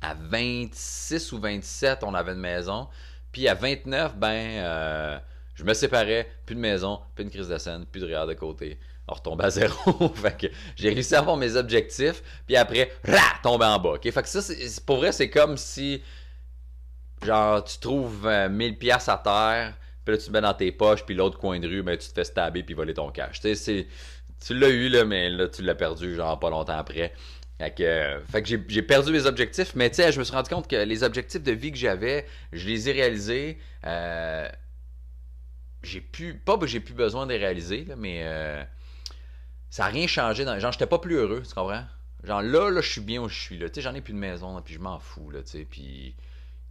à 0.03 0.15
26 0.15 1.33
ou 1.33 1.39
27, 1.39 2.03
on 2.03 2.15
avait 2.15 2.33
une 2.33 2.41
maison. 2.41 2.89
Puis 3.31 3.49
à 3.49 3.55
29, 3.55 4.17
ben, 4.17 4.29
euh, 4.29 5.19
je 5.55 5.65
me 5.65 5.73
séparais, 5.75 6.31
plus 6.45 6.55
de 6.55 6.61
maison, 6.61 7.01
plus 7.15 7.25
de 7.25 7.31
crise 7.31 7.49
de 7.49 7.59
scène, 7.59 7.87
plus 7.87 8.01
de 8.01 8.07
rire 8.07 8.27
de 8.27 8.35
côté. 8.35 8.79
On 9.09 9.15
retombe 9.15 9.41
à 9.43 9.51
zéro. 9.51 10.09
fait 10.15 10.37
que 10.37 10.47
j'ai 10.77 10.91
réussi 10.91 11.15
à 11.15 11.21
avoir 11.21 11.37
mes 11.37 11.57
objectifs, 11.57 12.23
puis 12.47 12.57
après, 12.57 12.93
là, 13.05 13.23
tomber 13.43 13.65
en 13.65 13.79
bas. 13.79 13.95
Fait 14.03 14.23
que 14.23 14.29
ça, 14.29 14.43
c'est, 14.43 14.85
pour 14.85 14.99
vrai, 14.99 15.13
c'est 15.13 15.31
comme 15.31 15.57
si, 15.57 16.03
genre, 17.25 17.65
tu 17.65 17.79
trouves 17.79 18.29
1000 18.51 18.73
euh, 18.73 18.77
pièces 18.77 19.09
à 19.09 19.19
terre, 19.19 19.75
puis 20.05 20.15
là, 20.15 20.19
tu 20.21 20.27
te 20.27 20.33
mets 20.33 20.41
dans 20.41 20.55
tes 20.55 20.73
poches, 20.73 21.05
puis 21.05 21.15
l'autre 21.15 21.39
coin 21.39 21.59
de 21.61 21.69
rue, 21.69 21.83
ben, 21.83 21.97
tu 21.97 22.09
te 22.09 22.15
fais 22.15 22.25
stabber, 22.25 22.63
puis 22.63 22.75
voler 22.75 22.95
ton 22.95 23.11
cash. 23.11 23.41
Tu 23.41 23.55
sais, 23.55 23.87
tu 24.45 24.59
l'as 24.59 24.69
eu, 24.69 24.89
là, 24.89 25.05
mais 25.05 25.31
là, 25.31 25.49
tu 25.49 25.63
l'as 25.63 25.75
perdu, 25.75 26.17
genre, 26.17 26.39
pas 26.39 26.51
longtemps 26.51 26.77
après. 26.77 27.13
Fait 27.63 28.43
que, 28.43 28.61
j'ai 28.69 28.83
perdu 28.83 29.13
mes 29.13 29.27
objectifs, 29.27 29.75
mais 29.77 29.91
tu 29.91 30.03
je 30.03 30.19
me 30.19 30.25
suis 30.25 30.35
rendu 30.35 30.51
compte 30.51 30.69
que 30.69 30.77
les 30.77 31.05
objectifs 31.05 31.43
de 31.43 31.53
vie 31.53 31.71
que 31.71 31.79
j'avais, 31.79 32.27
je 32.53 32.67
les 32.67 32.89
ai 32.89 32.93
réalisés. 32.93 33.59
Euh, 33.87 34.49
j'ai 35.85 36.01
plus, 36.01 36.35
pas 36.35 36.59
que 36.59 36.67
j'ai 36.67 36.81
plus 36.81 36.95
besoin 36.95 37.27
de 37.27 37.33
les 37.33 37.39
réaliser, 37.39 37.87
mais 37.97 38.23
euh, 38.25 38.65
ça 39.71 39.85
n'a 39.85 39.89
rien 39.91 40.07
changé. 40.07 40.45
Dans... 40.45 40.59
Genre, 40.59 40.73
j'étais 40.73 40.87
pas 40.87 40.99
plus 40.99 41.17
heureux, 41.17 41.43
tu 41.47 41.55
comprends? 41.55 41.85
Genre, 42.25 42.43
là, 42.43 42.71
là, 42.71 42.81
je 42.81 42.91
suis 42.91 43.01
bien 43.01 43.21
où 43.21 43.29
je 43.29 43.41
suis, 43.41 43.59
là. 43.59 43.69
Tu 43.69 43.77
sais, 43.77 43.81
j'en 43.81 43.95
ai 43.95 44.01
plus 44.01 44.13
de 44.13 44.19
maison, 44.19 44.61
puis 44.63 44.75
je 44.75 44.81
m'en 44.81 44.99
fous, 44.99 45.31
là, 45.31 45.43
tu 45.43 45.51
sais. 45.51 45.67
Puis, 45.69 46.17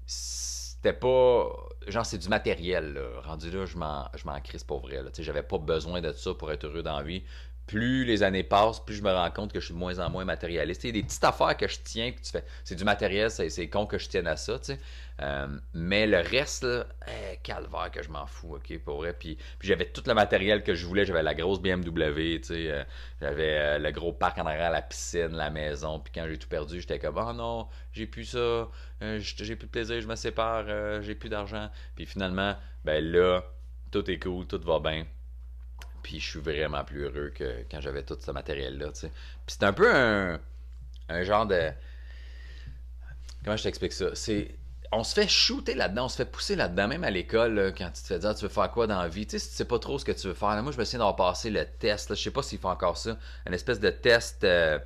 c'était 0.05 0.93
pas. 0.93 1.49
Genre, 1.87 2.05
c'est 2.05 2.17
du 2.17 2.27
matériel, 2.27 2.93
là. 2.93 3.21
Rendu 3.21 3.49
là, 3.49 3.65
je 3.65 3.77
m'en, 3.77 4.09
je 4.15 4.25
m'en 4.25 4.39
crisse 4.41 4.63
pour 4.63 4.81
vrai, 4.81 5.03
là. 5.03 5.09
Tu 5.09 5.17
sais, 5.17 5.23
j'avais 5.23 5.43
pas 5.43 5.57
besoin 5.57 6.01
de 6.01 6.11
ça 6.11 6.33
pour 6.33 6.51
être 6.51 6.65
heureux 6.65 6.83
dans 6.83 6.97
la 6.97 7.03
vie 7.03 7.23
plus 7.71 8.03
les 8.03 8.21
années 8.21 8.43
passent, 8.43 8.83
plus 8.83 8.95
je 8.95 9.01
me 9.01 9.13
rends 9.13 9.31
compte 9.31 9.53
que 9.53 9.61
je 9.61 9.65
suis 9.67 9.73
de 9.73 9.79
moins 9.79 9.97
en 9.99 10.09
moins 10.09 10.25
matérialiste. 10.25 10.83
Il 10.83 10.87
y 10.87 10.89
a 10.89 10.93
des 10.93 11.03
petites 11.03 11.23
affaires 11.23 11.55
que 11.55 11.69
je 11.69 11.77
tiens, 11.81 12.11
puis 12.11 12.21
tu 12.21 12.29
fais, 12.29 12.43
c'est 12.65 12.75
du 12.75 12.83
matériel, 12.83 13.31
c'est, 13.31 13.69
con 13.69 13.85
que 13.85 13.97
je 13.97 14.09
tienne 14.09 14.27
à 14.27 14.35
ça, 14.35 14.59
tu 14.59 14.73
sais. 14.73 14.79
Euh, 15.21 15.47
mais 15.73 16.05
le 16.05 16.17
reste, 16.17 16.65
eh, 17.07 17.37
calvaire 17.43 17.89
que 17.89 18.03
je 18.03 18.09
m'en 18.09 18.25
fous, 18.25 18.55
ok, 18.55 18.77
pour 18.79 18.97
vrai. 18.97 19.13
Puis, 19.13 19.37
puis 19.57 19.69
j'avais 19.69 19.85
tout 19.85 20.03
le 20.05 20.13
matériel 20.13 20.63
que 20.63 20.75
je 20.75 20.85
voulais. 20.85 21.05
J'avais 21.05 21.23
la 21.23 21.33
grosse 21.33 21.61
BMW, 21.61 22.39
tu 22.39 22.43
sais. 22.43 22.71
Euh, 22.71 22.83
j'avais 23.21 23.57
euh, 23.57 23.79
le 23.79 23.91
gros 23.91 24.11
parc 24.11 24.37
en 24.39 24.45
arrière, 24.45 24.71
la 24.71 24.81
piscine, 24.81 25.29
la 25.29 25.49
maison. 25.49 26.01
Puis 26.01 26.11
quand 26.13 26.25
j'ai 26.27 26.37
tout 26.37 26.49
perdu, 26.49 26.81
j'étais 26.81 26.99
comme, 26.99 27.17
oh 27.17 27.31
non, 27.31 27.69
j'ai 27.93 28.05
plus 28.05 28.25
ça, 28.25 28.67
j'ai 28.99 29.55
plus 29.55 29.67
de 29.67 29.71
plaisir, 29.71 30.01
je 30.01 30.07
me 30.07 30.15
sépare, 30.15 31.01
j'ai 31.01 31.15
plus 31.15 31.29
d'argent. 31.29 31.69
Puis 31.95 32.05
finalement, 32.05 32.57
ben 32.83 33.01
là, 33.01 33.45
tout 33.91 34.11
est 34.11 34.19
cool, 34.19 34.45
tout 34.45 34.59
va 34.61 34.79
bien 34.79 35.05
puis 36.01 36.19
je 36.19 36.29
suis 36.29 36.39
vraiment 36.39 36.83
plus 36.83 37.03
heureux 37.03 37.31
que 37.33 37.63
quand 37.69 37.81
j'avais 37.81 38.03
tout 38.03 38.17
ce 38.19 38.31
matériel-là. 38.31 38.87
Puis 38.91 39.09
c'est 39.47 39.63
un 39.63 39.73
peu 39.73 39.93
un, 39.93 40.39
genre 41.23 41.45
de. 41.45 41.71
Comment 43.43 43.57
je 43.57 43.63
t'explique 43.63 43.93
ça? 43.93 44.13
C'est. 44.13 44.55
On 44.93 45.05
se 45.05 45.13
fait 45.13 45.27
shooter 45.27 45.73
là-dedans, 45.73 46.05
on 46.05 46.09
se 46.09 46.17
fait 46.17 46.25
pousser 46.25 46.57
là-dedans, 46.57 46.89
même 46.89 47.05
à 47.05 47.09
l'école, 47.09 47.73
quand 47.77 47.89
tu 47.93 48.01
te 48.01 48.07
fais 48.07 48.19
dire 48.19 48.35
tu 48.35 48.43
veux 48.43 48.49
faire 48.49 48.69
quoi 48.71 48.87
dans 48.87 49.01
la 49.01 49.07
vie? 49.07 49.25
Tu 49.25 49.31
sais, 49.31 49.39
si 49.39 49.49
tu 49.51 49.55
sais 49.55 49.65
pas 49.65 49.79
trop 49.79 49.97
ce 49.97 50.03
que 50.03 50.11
tu 50.11 50.27
veux 50.27 50.33
faire. 50.33 50.61
moi, 50.61 50.73
je 50.73 50.77
me 50.77 50.83
souviens 50.83 50.99
d'avoir 50.99 51.15
passé 51.15 51.49
le 51.49 51.65
test. 51.65 52.09
Là, 52.09 52.15
je 52.15 52.21
sais 52.21 52.31
pas 52.31 52.43
s'il 52.43 52.59
faut 52.59 52.67
encore 52.67 52.97
ça. 52.97 53.17
Une 53.47 53.53
espèce 53.53 53.79
de 53.79 53.89
test. 53.89 54.43
Euh, 54.43 54.79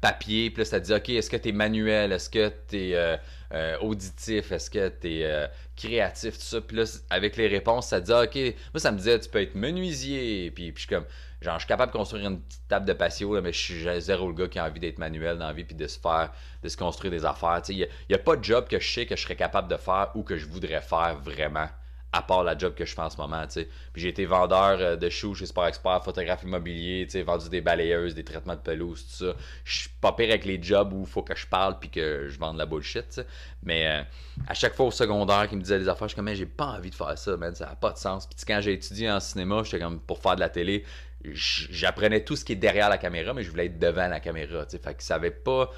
papier, 0.00 0.50
puis 0.50 0.60
là, 0.60 0.64
ça 0.64 0.80
dit, 0.80 0.92
OK, 0.92 1.08
est-ce 1.10 1.30
que 1.30 1.36
tu 1.36 1.48
es 1.50 1.52
manuel, 1.52 2.12
est-ce 2.12 2.28
que 2.28 2.52
tu 2.68 2.76
es 2.76 2.94
euh, 2.94 3.16
euh, 3.52 3.78
auditif, 3.78 4.52
est-ce 4.52 4.70
que 4.70 4.88
tu 4.88 5.20
es 5.20 5.48
créatif, 5.76 6.38
tout 6.38 6.44
ça. 6.44 6.60
Puis 6.60 6.76
là, 6.76 6.84
avec 7.10 7.36
les 7.36 7.48
réponses, 7.48 7.88
ça 7.88 8.00
dit, 8.00 8.12
OK, 8.12 8.36
moi, 8.72 8.80
ça 8.80 8.92
me 8.92 8.98
disait, 8.98 9.18
tu 9.20 9.28
peux 9.28 9.40
être 9.40 9.54
menuisier, 9.54 10.50
puis, 10.50 10.72
je 10.74 10.80
suis 10.80 10.88
comme, 10.88 11.06
genre, 11.40 11.54
je 11.54 11.60
suis 11.60 11.68
capable 11.68 11.92
de 11.92 11.96
construire 11.96 12.28
une 12.28 12.40
petite 12.40 12.68
table 12.68 12.86
de 12.86 12.92
patio, 12.92 13.40
mais 13.40 13.52
je 13.52 13.58
suis 13.58 14.00
zéro 14.00 14.28
le 14.28 14.34
gars 14.34 14.48
qui 14.48 14.58
a 14.58 14.66
envie 14.66 14.80
d'être 14.80 14.98
manuel 14.98 15.38
dans 15.38 15.46
la 15.46 15.52
vie, 15.52 15.64
puis 15.64 15.76
de 15.76 15.86
se 15.86 15.98
faire, 15.98 16.32
de 16.62 16.68
se 16.68 16.76
construire 16.76 17.10
des 17.10 17.24
affaires. 17.24 17.62
Il 17.68 17.88
n'y 18.08 18.14
a, 18.14 18.18
pas 18.18 18.36
de 18.36 18.44
job 18.44 18.66
que 18.68 18.78
je 18.78 18.92
sais 18.92 19.06
que 19.06 19.16
je 19.16 19.22
serais 19.22 19.36
capable 19.36 19.68
de 19.68 19.76
faire 19.76 20.10
ou 20.14 20.22
que 20.22 20.36
je 20.36 20.46
voudrais 20.46 20.80
faire 20.80 21.18
vraiment 21.20 21.68
à 22.12 22.22
part 22.22 22.44
la 22.44 22.56
job 22.56 22.74
que 22.74 22.84
je 22.84 22.94
fais 22.94 23.00
en 23.00 23.10
ce 23.10 23.16
moment. 23.16 23.44
Puis 23.48 23.66
j'ai 23.96 24.08
été 24.08 24.26
vendeur 24.26 24.78
euh, 24.80 24.96
de 24.96 25.08
choux 25.08 25.34
chez 25.34 25.46
Sport 25.46 25.66
Expert, 25.66 26.04
photographe 26.04 26.42
immobilier, 26.42 27.06
vendu 27.24 27.48
des 27.48 27.60
balayeuses, 27.60 28.14
des 28.14 28.24
traitements 28.24 28.54
de 28.54 28.60
pelouse, 28.60 29.04
tout 29.04 29.24
ça. 29.24 29.34
Je 29.64 29.78
suis 29.80 29.88
pas 30.00 30.12
pire 30.12 30.28
avec 30.28 30.44
les 30.44 30.62
jobs 30.62 30.92
où 30.92 31.00
il 31.00 31.06
faut 31.06 31.22
que 31.22 31.34
je 31.34 31.46
parle 31.46 31.78
puis 31.78 31.88
que 31.88 32.28
je 32.28 32.38
vende 32.38 32.58
la 32.58 32.66
bullshit. 32.66 33.22
Mais 33.62 33.86
euh, 33.86 34.02
à 34.46 34.54
chaque 34.54 34.74
fois 34.74 34.86
au 34.86 34.90
secondaire 34.90 35.48
qui 35.48 35.56
me 35.56 35.62
disait 35.62 35.78
des 35.78 35.88
affaires, 35.88 36.08
je 36.08 36.14
suis 36.14 36.22
comme, 36.22 36.32
j'ai 36.34 36.46
pas 36.46 36.66
envie 36.66 36.90
de 36.90 36.94
faire 36.94 37.16
ça, 37.16 37.36
man, 37.36 37.54
ça 37.54 37.66
n'a 37.66 37.76
pas 37.76 37.92
de 37.92 37.98
sens. 37.98 38.26
Puis 38.26 38.36
quand 38.46 38.60
j'ai 38.60 38.74
étudié 38.74 39.10
en 39.10 39.20
cinéma, 39.20 39.62
j'étais 39.64 39.80
comme, 39.80 39.98
pour 40.00 40.20
faire 40.20 40.34
de 40.34 40.40
la 40.40 40.50
télé, 40.50 40.84
j'apprenais 41.24 42.24
tout 42.24 42.36
ce 42.36 42.44
qui 42.44 42.52
est 42.52 42.56
derrière 42.56 42.88
la 42.88 42.98
caméra, 42.98 43.32
mais 43.32 43.42
je 43.42 43.50
voulais 43.50 43.66
être 43.66 43.78
devant 43.78 44.08
la 44.08 44.20
caméra, 44.20 44.64
tu 44.66 44.72
sais. 44.72 44.82
Fait 44.82 44.94
que 44.94 45.02
ça 45.02 45.18
pas 45.44 45.70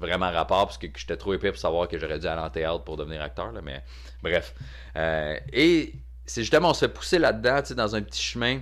vraiment 0.00 0.30
rapport 0.30 0.66
parce 0.66 0.78
que 0.78 0.86
j'étais 0.96 1.16
trop 1.16 1.34
épais 1.34 1.50
pour 1.50 1.60
savoir 1.60 1.86
que 1.86 1.98
j'aurais 1.98 2.18
dû 2.18 2.26
aller 2.26 2.40
en 2.40 2.50
théâtre 2.50 2.82
pour 2.82 2.96
devenir 2.96 3.22
acteur. 3.22 3.52
Là, 3.52 3.60
mais 3.62 3.84
bref. 4.22 4.54
Euh, 4.96 5.38
et 5.52 5.92
c'est 6.26 6.42
justement, 6.42 6.70
on 6.70 6.74
se 6.74 6.80
fait 6.80 6.92
pousser 6.92 7.18
là-dedans, 7.18 7.60
dans 7.76 7.94
un 7.94 8.02
petit 8.02 8.22
chemin. 8.22 8.60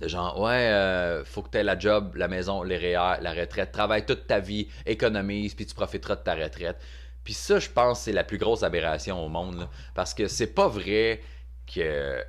De 0.00 0.08
genre, 0.08 0.40
ouais, 0.40 0.70
euh, 0.72 1.24
faut 1.24 1.42
que 1.42 1.50
tu 1.50 1.58
aies 1.58 1.62
la 1.62 1.78
job, 1.78 2.16
la 2.16 2.26
maison, 2.26 2.62
les 2.64 2.76
REER, 2.76 3.20
la 3.20 3.32
retraite, 3.32 3.70
travaille 3.70 4.04
toute 4.04 4.26
ta 4.26 4.40
vie, 4.40 4.68
économise, 4.86 5.54
puis 5.54 5.66
tu 5.66 5.74
profiteras 5.74 6.16
de 6.16 6.22
ta 6.22 6.34
retraite. 6.34 6.76
Puis 7.22 7.32
ça, 7.32 7.60
je 7.60 7.70
pense, 7.70 8.00
c'est 8.00 8.12
la 8.12 8.24
plus 8.24 8.38
grosse 8.38 8.64
aberration 8.64 9.24
au 9.24 9.28
monde. 9.28 9.68
parce 9.94 10.12
que 10.12 10.26
c'est 10.26 10.52
pas 10.52 10.66
vrai 10.66 11.20
que, 11.72 12.22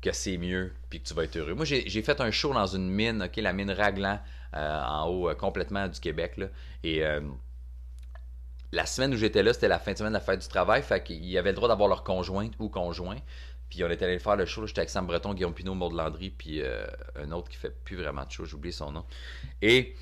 que 0.00 0.12
c'est 0.12 0.38
mieux, 0.38 0.72
puis 0.90 1.00
que 1.00 1.08
tu 1.08 1.14
vas 1.14 1.24
être 1.24 1.36
heureux. 1.36 1.54
Moi, 1.54 1.64
j'ai 1.64 2.02
fait 2.02 2.20
un 2.20 2.30
show 2.30 2.54
dans 2.54 2.68
une 2.68 2.88
mine, 2.88 3.24
ok, 3.24 3.36
la 3.36 3.52
mine 3.52 3.72
Raglan, 3.72 4.20
euh, 4.54 4.82
en 4.84 5.08
haut, 5.08 5.34
complètement 5.34 5.88
du 5.88 5.98
Québec. 5.98 6.36
Là, 6.36 6.46
et 6.84 7.02
la 8.72 8.86
semaine 8.86 9.14
où 9.14 9.16
j'étais 9.16 9.42
là, 9.42 9.52
c'était 9.52 9.68
la 9.68 9.78
fin 9.78 9.92
de 9.92 9.98
semaine 9.98 10.12
de 10.12 10.18
la 10.18 10.20
fête 10.20 10.40
du 10.40 10.48
travail. 10.48 10.82
Fait 10.82 11.02
qu'ils 11.02 11.36
avaient 11.38 11.50
le 11.50 11.56
droit 11.56 11.68
d'avoir 11.68 11.88
leur 11.88 12.04
conjointe 12.04 12.52
ou 12.58 12.68
conjoint. 12.68 13.16
Puis 13.70 13.84
on 13.84 13.90
était 13.90 14.04
allé 14.04 14.18
faire 14.18 14.36
le 14.36 14.46
show. 14.46 14.66
J'étais 14.66 14.80
avec 14.80 14.90
Sam 14.90 15.06
Breton, 15.06 15.34
Guillaume 15.34 15.54
Pinot, 15.54 15.74
Maud 15.74 15.92
Landry, 15.92 16.30
puis 16.30 16.62
euh, 16.62 16.86
un 17.16 17.30
autre 17.32 17.48
qui 17.48 17.56
fait 17.56 17.74
plus 17.84 17.96
vraiment 17.96 18.24
de 18.24 18.30
show. 18.30 18.44
J'ai 18.44 18.54
oublié 18.54 18.72
son 18.72 18.92
nom. 18.92 19.04
Et 19.60 19.94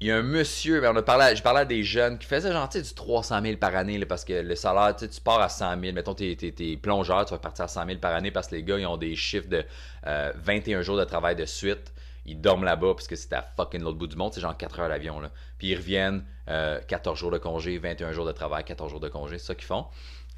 il 0.00 0.06
y 0.06 0.10
a 0.12 0.16
un 0.16 0.22
monsieur, 0.22 0.80
ben, 0.80 0.92
on 0.92 0.96
a 0.96 1.02
parlé, 1.02 1.34
je 1.34 1.42
parlais 1.42 1.60
à 1.60 1.64
des 1.64 1.82
jeunes 1.82 2.18
qui 2.18 2.26
faisaient 2.26 2.52
genre 2.52 2.68
du 2.68 2.82
300 2.82 3.42
000 3.42 3.56
par 3.56 3.74
année 3.74 4.04
parce 4.06 4.24
que 4.24 4.32
le 4.32 4.54
salaire, 4.54 4.94
tu 4.94 5.08
pars 5.20 5.40
à 5.40 5.48
100 5.48 5.80
000. 5.80 5.92
Mettons, 5.92 6.14
tu 6.14 6.24
es, 6.30 6.76
plongeur, 6.76 7.24
tu 7.24 7.32
vas 7.32 7.38
partir 7.38 7.64
à 7.64 7.68
100 7.68 7.86
000 7.86 7.98
par 7.98 8.14
année 8.14 8.30
parce 8.30 8.46
que 8.46 8.54
les 8.54 8.62
gars, 8.62 8.78
ils 8.78 8.86
ont 8.86 8.96
des 8.96 9.16
chiffres 9.16 9.48
de 9.48 9.64
21 10.04 10.78
euh, 10.78 10.82
jours 10.82 10.96
de 10.96 11.04
travail 11.04 11.34
de 11.34 11.44
suite 11.44 11.92
ils 12.28 12.40
dorment 12.40 12.64
là-bas 12.64 12.94
parce 12.94 13.08
que 13.08 13.16
c'est 13.16 13.32
à 13.32 13.42
fucking 13.42 13.80
l'autre 13.80 13.98
bout 13.98 14.06
du 14.06 14.16
monde, 14.16 14.32
c'est 14.32 14.40
genre 14.40 14.56
4 14.56 14.80
heures 14.80 14.88
d'avion. 14.88 15.20
Là. 15.20 15.30
Puis 15.58 15.68
ils 15.68 15.76
reviennent, 15.76 16.24
14 16.46 16.48
euh, 16.48 17.20
jours 17.20 17.30
de 17.30 17.38
congé, 17.38 17.78
21 17.78 18.12
jours 18.12 18.26
de 18.26 18.32
travail, 18.32 18.64
14 18.64 18.90
jours 18.90 19.00
de 19.00 19.08
congé, 19.08 19.38
c'est 19.38 19.46
ça 19.46 19.54
qu'ils 19.54 19.66
font. 19.66 19.86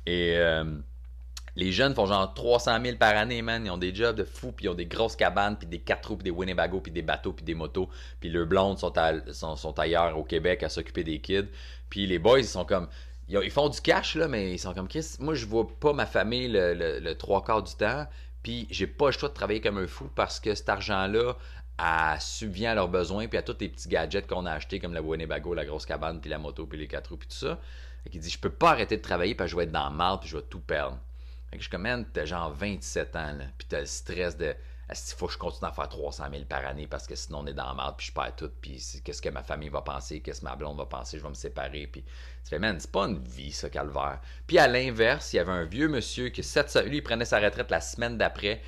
Et 0.06 0.34
euh, 0.36 0.64
les 1.56 1.72
jeunes 1.72 1.94
font 1.94 2.06
genre 2.06 2.32
300 2.32 2.78
000 2.82 2.96
par 2.96 3.16
année, 3.16 3.42
man. 3.42 3.64
Ils 3.64 3.70
ont 3.70 3.78
des 3.78 3.94
jobs 3.94 4.16
de 4.16 4.24
fous, 4.24 4.52
puis 4.52 4.66
ils 4.66 4.68
ont 4.68 4.74
des 4.74 4.86
grosses 4.86 5.16
cabanes, 5.16 5.56
puis 5.58 5.66
des 5.66 5.80
4 5.80 6.08
roues, 6.08 6.16
puis 6.16 6.24
des 6.24 6.30
Winnebago, 6.30 6.80
puis 6.80 6.92
des 6.92 7.02
bateaux, 7.02 7.32
puis 7.32 7.44
des 7.44 7.54
motos. 7.54 7.88
Puis 8.20 8.30
leurs 8.30 8.46
blondes 8.46 8.78
sont, 8.78 8.92
sont, 9.56 9.78
ailleurs 9.78 10.16
au 10.18 10.24
Québec 10.24 10.62
à 10.62 10.68
s'occuper 10.68 11.04
des 11.04 11.20
kids. 11.20 11.48
Puis 11.88 12.06
les 12.06 12.18
boys, 12.18 12.38
ils 12.38 12.44
sont 12.44 12.64
comme 12.64 12.88
ils 13.28 13.50
font 13.50 13.68
du 13.68 13.80
cash, 13.80 14.16
là, 14.16 14.26
mais 14.26 14.52
ils 14.52 14.58
sont 14.58 14.74
comme 14.74 14.88
Chris. 14.88 15.16
Moi, 15.20 15.34
je 15.34 15.46
vois 15.46 15.66
pas 15.78 15.92
ma 15.92 16.06
famille 16.06 16.48
le, 16.50 17.12
trois 17.14 17.44
quarts 17.44 17.62
du 17.62 17.74
temps. 17.74 18.06
Puis 18.42 18.66
j'ai 18.70 18.86
pas 18.86 19.06
le 19.06 19.12
choix 19.12 19.28
de 19.28 19.34
travailler 19.34 19.60
comme 19.60 19.78
un 19.78 19.86
fou 19.86 20.08
parce 20.14 20.40
que 20.40 20.54
cet 20.54 20.68
argent-là, 20.68 21.36
à 21.82 22.20
subvient 22.20 22.66
à 22.66 22.74
leurs 22.74 22.88
besoins, 22.88 23.26
puis 23.26 23.38
à 23.38 23.42
tous 23.42 23.56
les 23.58 23.70
petits 23.70 23.88
gadgets 23.88 24.26
qu'on 24.26 24.44
a 24.44 24.52
achetés, 24.52 24.80
comme 24.80 24.92
la 24.92 25.00
Winnebago, 25.00 25.54
la 25.54 25.64
grosse 25.64 25.86
cabane, 25.86 26.20
puis 26.20 26.28
la 26.28 26.38
moto, 26.38 26.66
puis 26.66 26.78
les 26.78 26.86
quatre 26.86 27.08
roues, 27.08 27.16
puis 27.16 27.28
tout 27.28 27.34
ça. 27.34 27.58
Et 28.04 28.10
il 28.12 28.20
dit, 28.20 28.28
je 28.28 28.38
peux 28.38 28.50
pas 28.50 28.72
arrêter 28.72 28.98
de 28.98 29.02
travailler, 29.02 29.34
parce 29.34 29.48
que 29.48 29.52
je 29.52 29.56
vais 29.56 29.64
être 29.64 29.72
dans 29.72 29.88
le 29.88 29.96
mal, 29.96 30.18
puis 30.20 30.28
je 30.28 30.36
vais 30.36 30.42
tout 30.42 30.60
perdre. 30.60 30.98
Fait 31.50 31.56
que 31.56 31.64
je 31.64 31.70
commande, 31.70 32.04
t'as 32.12 32.26
genre 32.26 32.52
27 32.52 33.16
ans, 33.16 33.32
là, 33.32 33.44
puis 33.56 33.66
t'as 33.66 33.80
le 33.80 33.86
stress 33.86 34.36
de, 34.36 34.54
il 34.90 35.14
faut 35.16 35.26
que 35.26 35.32
je 35.32 35.38
continue 35.38 35.70
à 35.70 35.72
faire 35.72 35.88
300 35.88 36.24
000 36.30 36.44
par 36.44 36.66
année, 36.66 36.86
parce 36.86 37.06
que 37.06 37.14
sinon 37.14 37.38
on 37.40 37.46
est 37.46 37.54
dans 37.54 37.70
le 37.70 37.76
mal, 37.76 37.94
puis 37.96 38.08
je 38.08 38.12
perds 38.12 38.36
tout, 38.36 38.50
puis 38.60 38.82
qu'est-ce 39.02 39.22
que 39.22 39.30
ma 39.30 39.42
famille 39.42 39.70
va 39.70 39.80
penser, 39.80 40.20
qu'est-ce 40.20 40.40
que 40.40 40.44
ma 40.44 40.56
blonde 40.56 40.76
va 40.76 40.84
penser, 40.84 41.16
je 41.16 41.22
vais 41.22 41.30
me 41.30 41.34
séparer, 41.34 41.86
puis 41.86 42.02
tu 42.02 42.50
fais, 42.50 42.58
man, 42.58 42.78
c'est 42.78 42.90
pas 42.90 43.06
une 43.06 43.18
vie, 43.20 43.52
ça, 43.52 43.70
calvaire. 43.70 44.20
Puis 44.46 44.58
à 44.58 44.68
l'inverse, 44.68 45.32
il 45.32 45.36
y 45.36 45.38
avait 45.38 45.52
un 45.52 45.64
vieux 45.64 45.88
monsieur 45.88 46.28
qui, 46.28 46.42
lui, 46.42 46.96
il 46.98 47.02
prenait 47.02 47.24
sa 47.24 47.40
retraite 47.40 47.70
la 47.70 47.80
semaine 47.80 48.18
d'après, 48.18 48.60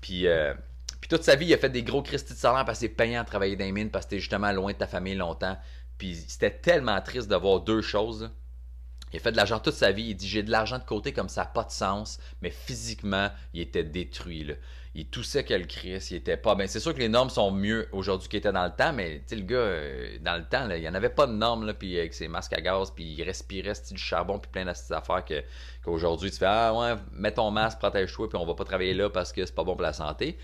puis... 0.00 0.26
Euh, 0.26 0.52
puis 1.00 1.08
toute 1.08 1.22
sa 1.22 1.34
vie, 1.34 1.46
il 1.46 1.54
a 1.54 1.58
fait 1.58 1.70
des 1.70 1.82
gros 1.82 2.02
cristis 2.02 2.34
de 2.34 2.38
salaire 2.38 2.64
parce 2.64 2.78
que 2.78 2.86
c'est 2.86 2.94
payant 2.94 3.22
de 3.22 3.26
travailler 3.26 3.56
dans 3.56 3.64
les 3.64 3.72
mines 3.72 3.90
parce 3.90 4.04
que 4.04 4.10
t'es 4.10 4.18
justement 4.18 4.52
loin 4.52 4.72
de 4.72 4.78
ta 4.78 4.86
famille 4.86 5.14
longtemps. 5.14 5.56
Puis 5.98 6.14
c'était 6.28 6.50
tellement 6.50 7.00
triste 7.00 7.28
de 7.28 7.36
voir 7.36 7.60
deux 7.60 7.82
choses. 7.82 8.30
Il 9.12 9.16
a 9.16 9.20
fait 9.20 9.32
de 9.32 9.36
l'argent 9.36 9.58
toute 9.58 9.74
sa 9.74 9.92
vie. 9.92 10.10
Il 10.10 10.14
dit 10.14 10.28
J'ai 10.28 10.42
de 10.42 10.50
l'argent 10.50 10.78
de 10.78 10.84
côté 10.84 11.12
comme 11.12 11.28
ça 11.28 11.42
n'a 11.42 11.46
pas 11.48 11.64
de 11.64 11.70
sens. 11.70 12.18
Mais 12.42 12.50
physiquement, 12.50 13.28
il 13.52 13.60
était 13.60 13.82
détruit. 13.82 14.44
Là. 14.44 14.54
Il 14.94 15.06
toussait 15.06 15.44
que 15.44 15.54
le 15.54 15.64
Christ. 15.64 16.10
Il 16.10 16.16
était 16.16 16.36
pas. 16.36 16.54
Ben, 16.54 16.68
c'est 16.68 16.80
sûr 16.80 16.94
que 16.94 16.98
les 16.98 17.08
normes 17.08 17.30
sont 17.30 17.50
mieux 17.50 17.88
aujourd'hui 17.92 18.28
qu'il 18.28 18.38
était 18.38 18.52
dans 18.52 18.64
le 18.64 18.70
temps. 18.70 18.92
Mais 18.92 19.22
le 19.30 19.40
gars, 19.40 19.56
euh, 19.56 20.18
dans 20.20 20.36
le 20.36 20.44
temps, 20.44 20.68
il 20.70 20.80
n'y 20.80 20.88
en 20.88 20.94
avait 20.94 21.10
pas 21.10 21.26
de 21.26 21.32
normes. 21.32 21.66
Là, 21.66 21.74
puis 21.74 21.98
avec 21.98 22.14
ses 22.14 22.28
masques 22.28 22.52
à 22.52 22.60
gaz. 22.60 22.92
Puis 22.92 23.04
il 23.04 23.22
respirait 23.24 23.72
du 23.90 23.98
charbon. 23.98 24.38
Puis 24.38 24.50
plein 24.50 24.64
d'affaires 24.64 25.24
que, 25.24 25.42
qu'aujourd'hui, 25.84 26.30
tu 26.30 26.38
fais 26.38 26.46
Ah 26.46 26.72
ouais, 26.72 26.94
mets 27.12 27.32
ton 27.32 27.50
masque, 27.50 27.78
protège-toi. 27.78 28.28
Puis 28.28 28.38
on 28.38 28.46
va 28.46 28.54
pas 28.54 28.64
travailler 28.64 28.94
là 28.94 29.10
parce 29.10 29.32
que 29.32 29.44
c'est 29.44 29.54
pas 29.54 29.64
bon 29.64 29.74
pour 29.74 29.82
la 29.82 29.92
santé. 29.92 30.38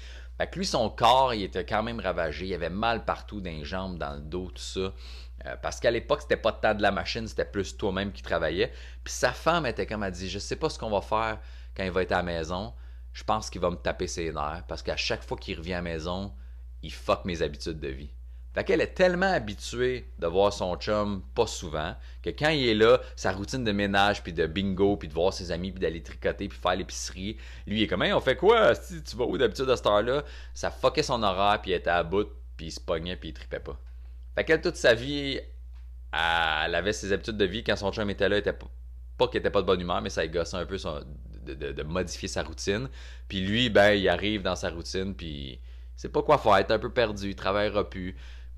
Lui, 0.55 0.66
son 0.66 0.90
corps, 0.90 1.35
il 1.35 1.42
était 1.42 1.64
quand 1.64 1.83
même 1.83 2.01
ravagé. 2.01 2.46
Il 2.46 2.55
avait 2.55 2.70
mal 2.70 3.05
partout 3.05 3.40
dans 3.40 3.51
les 3.51 3.64
jambes, 3.64 3.99
dans 3.99 4.14
le 4.14 4.20
dos, 4.20 4.51
tout 4.51 4.62
ça. 4.62 4.92
Euh, 5.46 5.57
parce 5.62 5.81
qu'à 5.81 5.90
l'époque, 5.90 6.22
c'était 6.22 6.37
pas 6.37 6.53
tant 6.53 6.75
de 6.75 6.83
la 6.83 6.90
machine, 6.90 7.27
c'était 7.27 7.44
plus 7.44 7.77
toi-même 7.77 8.12
qui 8.12 8.22
travaillait. 8.22 8.72
Puis 9.05 9.12
sa 9.12 9.33
femme 9.33 9.66
était 9.66 9.87
comme 9.87 10.03
elle 10.03 10.12
dit 10.12 10.29
Je 10.29 10.38
sais 10.38 10.57
pas 10.57 10.68
ce 10.68 10.79
qu'on 10.79 10.90
va 10.90 11.01
faire 11.01 11.40
quand 11.77 11.85
il 11.85 11.90
va 11.90 12.03
être 12.03 12.12
à 12.12 12.16
la 12.16 12.22
maison. 12.22 12.72
Je 13.12 13.25
pense 13.25 13.49
qu'il 13.49 13.61
va 13.61 13.70
me 13.70 13.77
taper 13.77 14.07
ses 14.07 14.33
nerfs. 14.33 14.64
Parce 14.68 14.83
qu'à 14.83 14.96
chaque 14.96 15.22
fois 15.22 15.38
qu'il 15.38 15.59
revient 15.59 15.75
à 15.75 15.77
la 15.77 15.83
maison, 15.83 16.35
il 16.83 16.92
fuck 16.92 17.25
mes 17.25 17.42
habitudes 17.42 17.81
de 17.81 17.88
vie. 17.88 18.11
Fait 18.56 18.64
qu'elle 18.64 18.80
est 18.80 18.94
tellement 18.94 19.30
habituée 19.30 20.08
de 20.18 20.26
voir 20.26 20.50
son 20.50 20.76
chum 20.76 21.22
pas 21.34 21.46
souvent 21.46 21.94
que 22.22 22.30
quand 22.30 22.48
il 22.48 22.66
est 22.66 22.74
là, 22.74 23.00
sa 23.14 23.32
routine 23.32 23.64
de 23.64 23.72
ménage, 23.72 24.22
puis 24.22 24.32
de 24.32 24.46
bingo, 24.46 24.96
puis 24.96 25.08
de 25.08 25.12
voir 25.12 25.34
ses 25.34 25.52
amis, 25.52 25.72
puis 25.72 25.80
d'aller 25.80 26.02
tricoter, 26.02 26.48
puis 26.48 26.58
faire 26.58 26.74
l'épicerie, 26.74 27.36
lui 27.66 27.80
il 27.80 27.82
est 27.82 27.86
comme 27.86 28.00
on 28.00 28.20
fait 28.20 28.36
quoi? 28.36 28.74
Si 28.74 29.02
tu 29.02 29.14
vas 29.14 29.26
où 29.26 29.36
d'habitude 29.36 29.68
à 29.68 29.76
cette 29.76 29.86
heure-là? 29.86 30.24
Ça 30.54 30.70
fuckait 30.70 31.02
son 31.02 31.22
horaire, 31.22 31.60
puis 31.60 31.72
il 31.72 31.74
était 31.74 31.90
à 31.90 32.02
bout, 32.02 32.28
puis 32.56 32.68
il 32.68 32.70
se 32.70 32.80
pognait, 32.80 33.16
puis 33.16 33.28
il 33.28 33.32
tripait 33.34 33.60
pas. 33.60 33.78
Fait 34.34 34.44
qu'elle, 34.44 34.62
toute 34.62 34.76
sa 34.76 34.94
vie, 34.94 35.38
elle 36.14 36.74
avait 36.74 36.94
ses 36.94 37.12
habitudes 37.12 37.36
de 37.36 37.44
vie. 37.44 37.62
Quand 37.62 37.76
son 37.76 37.92
chum 37.92 38.08
était 38.08 38.30
là, 38.30 38.38
était 38.38 38.54
pas, 38.54 38.70
pas 39.18 39.28
qu'il 39.28 39.38
était 39.38 39.50
pas 39.50 39.60
de 39.60 39.66
bonne 39.66 39.82
humeur, 39.82 40.00
mais 40.00 40.08
ça 40.08 40.26
gossait 40.26 40.56
un 40.56 40.64
peu 40.64 40.78
de, 41.44 41.82
modifier 41.82 42.28
sa 42.28 42.42
routine. 42.42 42.88
Puis 43.28 43.40
lui, 43.40 43.68
ben, 43.68 43.92
il 43.92 44.08
arrive 44.08 44.40
dans 44.40 44.56
sa 44.56 44.70
routine, 44.70 45.14
puis 45.14 45.60
sait 45.94 46.08
pas 46.08 46.22
quoi 46.22 46.38
faire, 46.38 46.56
il 46.56 46.60
est 46.60 46.72
un 46.72 46.78
peu 46.78 46.90
perdu, 46.90 47.28
il 47.28 47.36
travaillera 47.36 47.90
plus. 47.90 48.16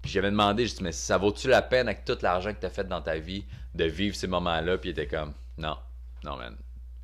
J'avais 0.08 0.30
demandé, 0.30 0.66
je 0.66 0.74
dit, 0.74 0.82
mais 0.82 0.92
ça 0.92 1.18
vaut-tu 1.18 1.48
la 1.48 1.62
peine 1.62 1.88
avec 1.88 2.04
tout 2.04 2.18
l'argent 2.22 2.52
que 2.52 2.60
tu 2.60 2.66
as 2.66 2.70
fait 2.70 2.88
dans 2.88 3.02
ta 3.02 3.18
vie 3.18 3.44
de 3.74 3.84
vivre 3.84 4.16
ces 4.16 4.26
moments-là? 4.26 4.78
Puis 4.78 4.90
il 4.90 4.92
était 4.92 5.06
comme, 5.06 5.32
non, 5.56 5.76
non, 6.24 6.36
man. 6.36 6.56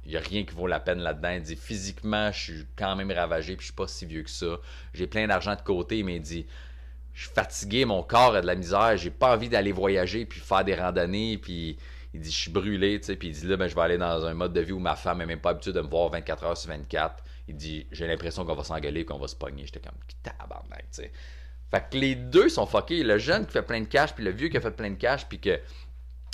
Il 0.04 0.10
n'y 0.10 0.16
a 0.16 0.20
rien 0.20 0.44
qui 0.44 0.54
vaut 0.54 0.66
la 0.66 0.80
peine 0.80 0.98
là-dedans. 0.98 1.30
Il 1.30 1.42
dit, 1.42 1.56
physiquement, 1.56 2.30
je 2.30 2.40
suis 2.40 2.66
quand 2.76 2.94
même 2.94 3.10
ravagé, 3.10 3.56
puis 3.56 3.62
je 3.62 3.68
suis 3.68 3.74
pas 3.76 3.88
si 3.88 4.04
vieux 4.04 4.22
que 4.22 4.30
ça. 4.30 4.58
J'ai 4.92 5.06
plein 5.06 5.26
d'argent 5.26 5.54
de 5.54 5.62
côté, 5.62 6.02
mais 6.02 6.16
il 6.16 6.22
dit, 6.22 6.46
je 7.14 7.24
suis 7.24 7.34
fatigué, 7.34 7.84
mon 7.84 8.02
corps 8.02 8.34
a 8.34 8.40
de 8.40 8.46
la 8.46 8.54
misère, 8.54 8.96
j'ai 8.96 9.10
pas 9.10 9.34
envie 9.34 9.48
d'aller 9.48 9.72
voyager, 9.72 10.26
puis 10.26 10.40
faire 10.40 10.64
des 10.64 10.74
randonnées, 10.74 11.38
puis 11.38 11.78
il 12.12 12.20
dit, 12.20 12.30
je 12.30 12.36
suis 12.36 12.50
brûlé, 12.50 13.00
tu 13.00 13.06
sais, 13.06 13.16
puis 13.16 13.28
il 13.28 13.34
dit, 13.34 13.46
là, 13.46 13.56
ben, 13.56 13.66
je 13.66 13.74
vais 13.74 13.80
aller 13.80 13.98
dans 13.98 14.24
un 14.24 14.34
mode 14.34 14.52
de 14.52 14.60
vie 14.60 14.72
où 14.72 14.78
ma 14.78 14.96
femme 14.96 15.18
n'est 15.18 15.26
même 15.26 15.40
pas 15.40 15.50
habituée 15.50 15.72
de 15.72 15.80
me 15.80 15.88
voir 15.88 16.10
24 16.10 16.44
heures 16.44 16.56
sur 16.56 16.70
24. 16.70 17.24
Il 17.48 17.56
dit, 17.56 17.86
j'ai 17.92 18.06
l'impression 18.06 18.44
qu'on 18.44 18.54
va 18.54 18.64
s'engueuler, 18.64 19.04
qu'on 19.04 19.18
va 19.18 19.28
se 19.28 19.36
pogner. 19.36 19.64
J'étais 19.64 19.80
comme, 19.80 19.98
tabarnak, 20.22 20.90
tu 20.90 21.02
sais. 21.02 21.12
Fait 21.74 21.84
que 21.90 21.96
les 21.96 22.14
deux 22.14 22.48
sont 22.48 22.66
fuckés. 22.66 23.02
Le 23.02 23.18
jeune 23.18 23.46
qui 23.46 23.52
fait 23.52 23.62
plein 23.62 23.80
de 23.80 23.86
cash, 23.86 24.14
puis 24.14 24.22
le 24.22 24.30
vieux 24.30 24.48
qui 24.48 24.56
a 24.56 24.60
fait 24.60 24.70
plein 24.70 24.90
de 24.90 24.94
cash, 24.94 25.26
puis 25.26 25.40
que 25.40 25.58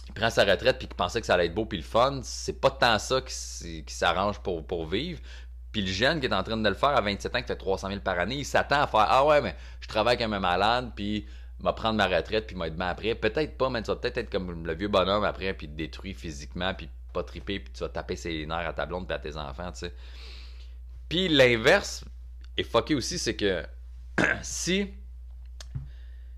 il 0.08 0.12
prend 0.12 0.28
sa 0.28 0.44
retraite, 0.44 0.78
puis 0.78 0.86
qui 0.86 0.94
pensait 0.94 1.18
que 1.18 1.26
ça 1.26 1.32
allait 1.32 1.46
être 1.46 1.54
beau, 1.54 1.64
puis 1.64 1.78
le 1.78 1.84
fun, 1.84 2.20
c'est 2.22 2.60
pas 2.60 2.70
tant 2.70 2.98
ça 2.98 3.22
qui, 3.22 3.84
s'arrange 3.86 4.40
pour, 4.40 4.86
vivre. 4.86 5.18
Puis 5.72 5.80
le 5.80 5.86
jeune 5.86 6.20
qui 6.20 6.26
est 6.26 6.34
en 6.34 6.42
train 6.42 6.58
de 6.58 6.68
le 6.68 6.74
faire 6.74 6.90
à 6.90 7.00
27 7.00 7.34
ans, 7.36 7.40
qui 7.40 7.46
fait 7.46 7.56
300 7.56 7.88
000 7.88 8.00
par 8.00 8.18
année, 8.18 8.34
il 8.34 8.44
s'attend 8.44 8.82
à 8.82 8.86
faire 8.86 9.06
Ah 9.08 9.24
ouais, 9.24 9.40
mais 9.40 9.56
je 9.80 9.88
travaille 9.88 10.18
comme 10.18 10.34
un 10.34 10.40
malade, 10.40 10.92
puis 10.94 11.26
m'a 11.60 11.72
prendre 11.72 11.96
ma 11.96 12.06
retraite, 12.06 12.46
puis 12.46 12.54
m'a 12.54 12.66
être 12.66 12.78
après. 12.78 13.14
Peut-être 13.14 13.56
pas, 13.56 13.70
mais 13.70 13.80
tu 13.80 13.86
vas 13.86 13.96
peut-être 13.96 14.18
être 14.18 14.30
comme 14.30 14.66
le 14.66 14.74
vieux 14.74 14.88
bonhomme 14.88 15.24
après, 15.24 15.54
puis 15.54 15.68
te 15.68 15.72
détruire 15.74 16.16
physiquement, 16.16 16.74
puis 16.74 16.90
pas 17.14 17.22
triper, 17.22 17.60
puis 17.60 17.72
tu 17.72 17.80
vas 17.80 17.88
taper 17.88 18.16
ses 18.16 18.44
nerfs 18.44 18.68
à 18.68 18.72
ta 18.74 18.84
blonde, 18.84 19.06
puis 19.06 19.14
à 19.14 19.18
tes 19.18 19.38
enfants, 19.38 19.72
tu 19.72 19.86
sais. 19.86 19.94
Puis 21.08 21.28
l'inverse 21.28 22.04
est 22.58 22.64
fucké 22.64 22.94
aussi, 22.94 23.18
c'est 23.18 23.36
que 23.36 23.64
si 24.42 24.92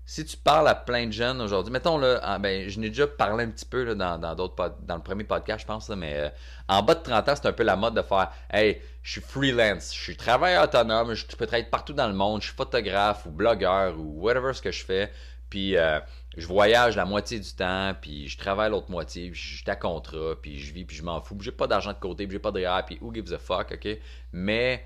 si 0.05 0.25
tu 0.25 0.35
parles 0.35 0.67
à 0.67 0.75
plein 0.75 1.07
de 1.07 1.11
jeunes 1.11 1.39
aujourd'hui, 1.41 1.71
mettons 1.71 1.97
là, 1.97 2.19
ah, 2.23 2.37
ben, 2.37 2.67
je 2.67 2.79
n'ai 2.79 2.89
déjà 2.89 3.07
parlé 3.07 3.45
un 3.45 3.49
petit 3.49 3.65
peu 3.65 3.83
là, 3.83 4.17
dans, 4.17 4.35
d'autres 4.35 4.75
dans 4.81 4.95
le 4.95 5.01
premier 5.01 5.23
podcast, 5.23 5.61
je 5.61 5.65
pense, 5.65 5.89
mais 5.89 6.13
euh, 6.15 6.29
en 6.67 6.83
bas 6.83 6.95
de 6.95 7.03
30 7.03 7.29
ans, 7.29 7.33
c'est 7.35 7.47
un 7.47 7.53
peu 7.53 7.63
la 7.63 7.75
mode 7.75 7.95
de 7.95 8.01
faire 8.01 8.31
Hey, 8.51 8.81
je 9.01 9.11
suis 9.13 9.21
freelance, 9.21 9.93
je 9.95 10.01
suis 10.01 10.17
travailleur 10.17 10.63
autonome, 10.63 11.13
je 11.13 11.25
peux 11.25 11.45
travailler 11.45 11.69
partout 11.69 11.93
dans 11.93 12.07
le 12.07 12.13
monde, 12.13 12.41
je 12.41 12.47
suis 12.47 12.55
photographe 12.55 13.25
ou 13.25 13.31
blogueur 13.31 13.97
ou 13.97 14.21
whatever 14.21 14.53
ce 14.53 14.61
que 14.61 14.71
je 14.71 14.83
fais. 14.83 15.11
Puis 15.49 15.77
euh, 15.77 15.99
je 16.35 16.47
voyage 16.47 16.95
la 16.95 17.05
moitié 17.05 17.39
du 17.39 17.53
temps, 17.53 17.93
puis 18.01 18.27
je 18.27 18.37
travaille 18.37 18.71
l'autre 18.71 18.89
moitié, 18.89 19.29
puis 19.29 19.39
je 19.39 19.57
suis 19.57 19.69
à 19.69 19.75
contrat, 19.75 20.33
puis 20.41 20.59
je 20.59 20.73
vis, 20.73 20.83
puis 20.83 20.97
je 20.97 21.03
m'en 21.03 21.21
fous, 21.21 21.35
puis 21.35 21.45
j'ai 21.45 21.51
pas 21.51 21.67
d'argent 21.67 21.93
de 21.93 21.99
côté, 21.99 22.25
puis 22.25 22.33
j'ai 22.33 22.39
pas 22.39 22.51
de 22.51 22.59
REER, 22.59 22.81
puis 22.85 22.97
who 23.01 23.13
gives 23.13 23.31
a 23.33 23.37
fuck, 23.37 23.71
ok? 23.71 23.99
Mais 24.31 24.83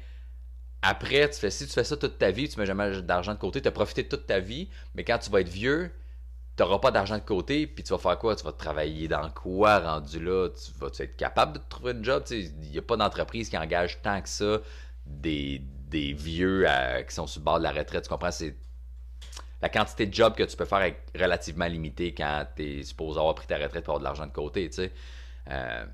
après, 0.82 1.30
tu 1.30 1.40
fais, 1.40 1.50
si 1.50 1.66
tu 1.66 1.74
fais 1.74 1.84
ça 1.84 1.98
toute 1.98 2.18
ta 2.18 2.32
vie, 2.32 2.48
tu 2.50 2.60
mets 2.60 2.66
jamais 2.66 3.02
d'argent 3.02 3.34
de 3.34 3.40
côté, 3.40 3.62
tu 3.62 3.68
as 3.68 3.72
profité 3.72 4.08
toute 4.08 4.28
ta 4.28 4.40
vie, 4.40 4.70
mais 4.96 5.04
quand 5.04 5.18
tu 5.18 5.30
vas 5.30 5.42
être 5.42 5.50
vieux, 5.50 5.92
tu 6.56 6.64
n'auras 6.64 6.80
pas 6.80 6.92
d'argent 6.92 7.18
de 7.18 7.24
côté, 7.24 7.68
puis 7.68 7.84
tu 7.84 7.92
vas 7.92 8.00
faire 8.00 8.18
quoi? 8.18 8.36
Tu 8.36 8.44
vas 8.44 8.52
travailler 8.52 9.08
dans 9.08 9.30
quoi 9.30 9.80
rendu 9.80 10.20
là? 10.20 10.50
Tu 10.50 10.72
vas 10.80 10.88
-tu 10.88 11.04
être 11.04 11.16
capable 11.16 11.54
de 11.54 11.62
trouver 11.70 11.92
un 11.92 12.04
job? 12.04 12.24
Il 12.32 12.72
n'y 12.72 12.78
a 12.78 12.82
pas 12.82 12.98
d'entreprise 12.98 13.50
qui 13.50 13.58
engage 13.58 14.02
tant 14.02 14.22
que 14.22 14.30
ça 14.30 14.60
des, 15.06 15.62
vieux 16.14 16.66
qui 17.08 17.16
sont 17.16 17.28
sur 17.28 17.42
le 17.42 17.46
bord 17.46 17.60
de 17.60 17.64
la 17.64 17.72
retraite. 17.72 18.04
Tu 18.04 18.10
comprends? 18.10 18.32
C'est 18.32 18.56
la 19.62 19.70
quantité 19.70 20.06
de 20.06 20.14
jobs 20.14 20.36
que 20.36 20.44
tu 20.44 20.56
peux 20.58 20.66
faire 20.66 20.82
est 20.82 21.00
relativement 21.16 21.68
limitée 21.68 22.14
quand 22.14 22.46
tu 22.56 22.80
es 22.80 22.84
supposé 22.84 23.20
avoir 23.20 23.36
pris 23.36 23.48
ta 23.48 23.58
retraite 23.58 23.84
pour 23.84 23.96
avoir 23.96 24.00
de 24.00 24.04
l'argent 24.06 24.28
de 24.28 24.32
côté. 24.32 24.70
Tu 24.70 24.76
sais. 24.76 24.92
Euh, 25.50 25.86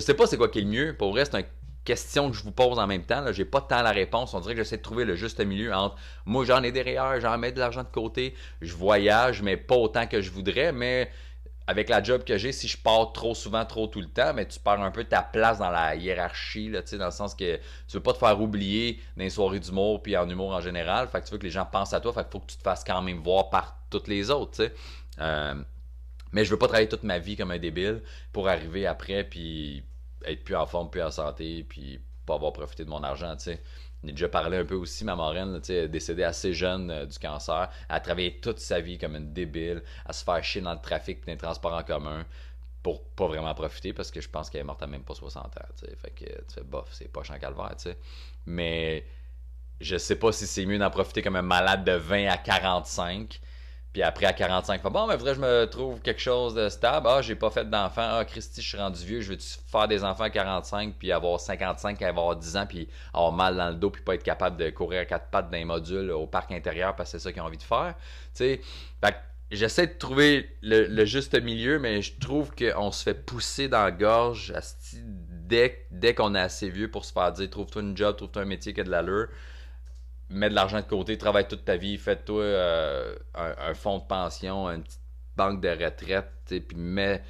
sais 0.00 0.14
pas 0.14 0.26
c'est 0.26 0.36
quoi 0.36 0.48
qui 0.48 0.60
est 0.60 0.62
le 0.62 0.68
mieux. 0.68 0.96
Pour 0.96 1.10
vrai, 1.10 1.24
c'est 1.24 1.36
un 1.36 1.44
question 1.88 2.30
que 2.30 2.36
je 2.36 2.42
vous 2.42 2.52
pose 2.52 2.78
en 2.78 2.86
même 2.86 3.04
temps. 3.04 3.24
Je 3.32 3.38
n'ai 3.40 3.48
pas 3.48 3.62
tant 3.62 3.80
la 3.80 3.92
réponse. 3.92 4.34
On 4.34 4.40
dirait 4.40 4.54
que 4.54 4.62
j'essaie 4.62 4.76
de 4.76 4.82
trouver 4.82 5.06
le 5.06 5.16
juste 5.16 5.40
milieu 5.40 5.72
entre 5.72 5.96
moi, 6.26 6.44
j'en 6.44 6.62
ai 6.62 6.70
derrière, 6.70 7.18
j'en 7.18 7.38
mets 7.38 7.50
de 7.50 7.58
l'argent 7.58 7.82
de 7.82 7.88
côté, 7.88 8.34
je 8.60 8.74
voyage, 8.74 9.40
mais 9.40 9.56
pas 9.56 9.76
autant 9.76 10.06
que 10.06 10.20
je 10.20 10.30
voudrais. 10.30 10.70
Mais 10.70 11.10
avec 11.66 11.88
la 11.88 12.02
job 12.02 12.24
que 12.24 12.36
j'ai, 12.36 12.52
si 12.52 12.68
je 12.68 12.76
pars 12.76 13.12
trop 13.14 13.34
souvent, 13.34 13.64
trop 13.64 13.86
tout 13.86 14.02
le 14.02 14.08
temps, 14.08 14.34
mais 14.34 14.46
tu 14.46 14.60
perds 14.60 14.82
un 14.82 14.90
peu 14.90 15.04
ta 15.04 15.22
place 15.22 15.58
dans 15.58 15.70
la 15.70 15.96
hiérarchie, 15.96 16.68
là, 16.68 16.82
dans 16.82 17.06
le 17.06 17.10
sens 17.10 17.34
que 17.34 17.56
tu 17.56 17.94
veux 17.94 18.02
pas 18.02 18.12
te 18.12 18.18
faire 18.18 18.38
oublier 18.38 19.00
dans 19.16 19.24
les 19.24 19.30
soirées 19.30 19.60
d'humour 19.60 20.02
puis 20.02 20.14
en 20.14 20.28
humour 20.28 20.52
en 20.52 20.60
général. 20.60 21.08
Fait 21.08 21.22
que 21.22 21.26
tu 21.26 21.32
veux 21.32 21.38
que 21.38 21.44
les 21.44 21.50
gens 21.50 21.64
pensent 21.64 21.94
à 21.94 22.00
toi, 22.00 22.12
faut 22.12 22.40
que 22.40 22.52
tu 22.52 22.58
te 22.58 22.62
fasses 22.62 22.84
quand 22.84 23.00
même 23.00 23.20
voir 23.20 23.48
par 23.48 23.78
toutes 23.88 24.08
les 24.08 24.30
autres. 24.30 24.70
Euh, 25.20 25.54
mais 26.32 26.44
je 26.44 26.50
veux 26.50 26.58
pas 26.58 26.66
travailler 26.66 26.88
toute 26.88 27.04
ma 27.04 27.18
vie 27.18 27.36
comme 27.36 27.50
un 27.50 27.58
débile 27.58 28.02
pour 28.32 28.48
arriver 28.48 28.86
après 28.86 29.24
puis 29.24 29.84
être 30.24 30.44
plus 30.44 30.56
en 30.56 30.66
forme, 30.66 30.90
plus 30.90 31.02
en 31.02 31.10
santé, 31.10 31.64
puis 31.68 32.00
pas 32.26 32.34
avoir 32.34 32.52
profité 32.52 32.84
de 32.84 32.90
mon 32.90 33.02
argent, 33.02 33.34
tu 33.36 33.44
sais. 33.44 33.62
Déjà 34.04 34.28
parlé 34.28 34.58
un 34.58 34.64
peu 34.64 34.76
aussi, 34.76 35.04
ma 35.04 35.16
marraine, 35.16 35.60
tu 35.60 35.66
sais, 35.66 35.88
décédée 35.88 36.22
assez 36.22 36.52
jeune 36.52 36.90
euh, 36.90 37.04
du 37.04 37.18
cancer. 37.18 37.68
Elle 37.88 37.96
a 37.96 38.00
travaillé 38.00 38.38
toute 38.38 38.60
sa 38.60 38.80
vie 38.80 38.96
comme 38.96 39.16
une 39.16 39.32
débile, 39.32 39.82
à 40.06 40.12
se 40.12 40.22
faire 40.22 40.42
chier 40.44 40.60
dans 40.60 40.72
le 40.72 40.80
trafic 40.80 41.18
et 41.18 41.26
dans 41.26 41.32
les 41.32 41.38
transports 41.38 41.74
en 41.74 41.82
commun 41.82 42.24
pour 42.82 43.02
pas 43.10 43.26
vraiment 43.26 43.54
profiter 43.54 43.92
parce 43.92 44.10
que 44.10 44.20
je 44.20 44.28
pense 44.28 44.50
qu'elle 44.50 44.60
est 44.60 44.64
morte 44.64 44.82
à 44.82 44.86
même 44.86 45.02
pas 45.02 45.14
60 45.14 45.44
ans. 45.44 45.60
Fait 45.96 46.10
que, 46.10 46.24
tu 46.24 46.54
fais 46.54 46.62
bof, 46.62 46.88
c'est 46.92 47.12
pas 47.12 47.20
en 47.20 47.38
calvaire, 47.38 47.74
tu 47.76 47.90
sais. 47.90 47.98
Mais 48.46 49.04
je 49.80 49.96
sais 49.96 50.16
pas 50.16 50.32
si 50.32 50.46
c'est 50.46 50.64
mieux 50.64 50.78
d'en 50.78 50.90
profiter 50.90 51.22
comme 51.22 51.36
un 51.36 51.42
malade 51.42 51.84
de 51.84 51.92
20 51.92 52.28
à 52.28 52.36
45 52.36 53.40
puis 53.92 54.02
après, 54.02 54.26
à 54.26 54.34
45, 54.34 54.82
bon, 54.82 55.06
mais 55.06 55.16
faudrait 55.16 55.32
que 55.32 55.36
je 55.36 55.46
me 55.46 55.64
trouve 55.64 56.00
quelque 56.00 56.20
chose 56.20 56.54
de 56.54 56.68
stable. 56.68 57.06
Ah, 57.08 57.22
j'ai 57.22 57.34
pas 57.34 57.50
fait 57.50 57.68
d'enfant. 57.68 58.06
Ah, 58.18 58.24
Christy, 58.24 58.60
je 58.60 58.68
suis 58.68 58.78
rendu 58.78 59.02
vieux. 59.04 59.20
Je 59.22 59.32
veux 59.32 59.38
faire 59.38 59.88
des 59.88 60.04
enfants 60.04 60.24
à 60.24 60.30
45, 60.30 60.94
puis 60.98 61.10
avoir 61.10 61.40
55, 61.40 62.00
avoir 62.02 62.36
10 62.36 62.56
ans, 62.58 62.66
puis 62.66 62.88
avoir 63.14 63.32
mal 63.32 63.56
dans 63.56 63.70
le 63.70 63.76
dos, 63.76 63.90
puis 63.90 64.02
pas 64.02 64.14
être 64.14 64.22
capable 64.22 64.58
de 64.58 64.68
courir 64.70 65.00
à 65.00 65.04
quatre 65.06 65.28
pattes 65.30 65.50
d'un 65.50 65.64
module 65.64 66.10
au 66.10 66.26
parc 66.26 66.52
intérieur 66.52 66.94
parce 66.96 67.12
que 67.12 67.18
c'est 67.18 67.24
ça 67.24 67.32
qu'ils 67.32 67.40
ont 67.40 67.46
envie 67.46 67.56
de 67.56 67.62
faire. 67.62 67.94
Tu 68.34 68.44
sais, 68.44 68.60
j'essaie 69.50 69.86
de 69.86 69.94
trouver 69.94 70.50
le, 70.62 71.04
juste 71.04 71.40
milieu, 71.40 71.78
mais 71.78 72.02
je 72.02 72.12
trouve 72.18 72.54
qu'on 72.54 72.92
se 72.92 73.02
fait 73.02 73.14
pousser 73.14 73.68
dans 73.68 73.82
la 73.84 73.90
gorge 73.90 74.52
dès, 74.94 75.86
dès 75.90 76.14
qu'on 76.14 76.34
est 76.34 76.40
assez 76.40 76.68
vieux 76.68 76.90
pour 76.90 77.04
se 77.04 77.12
faire 77.12 77.32
dire 77.32 77.48
trouve-toi 77.48 77.82
une 77.82 77.96
job, 77.96 78.16
trouve-toi 78.16 78.42
un 78.42 78.46
métier 78.46 78.74
qui 78.74 78.82
a 78.82 78.84
de 78.84 78.90
l'allure 78.90 79.28
mets 80.30 80.50
de 80.50 80.54
l'argent 80.54 80.78
de 80.78 80.86
côté, 80.86 81.16
travaille 81.16 81.48
toute 81.48 81.64
ta 81.64 81.76
vie, 81.76 81.96
fais-toi 81.96 82.42
euh, 82.42 83.16
un, 83.34 83.74
fonds 83.74 83.98
de 83.98 84.04
pension, 84.04 84.68
une 84.68 84.82
petite 84.82 85.00
banque 85.36 85.60
de 85.60 85.68
retraite, 85.68 86.30
puis 86.46 86.76
mets, 86.76 87.22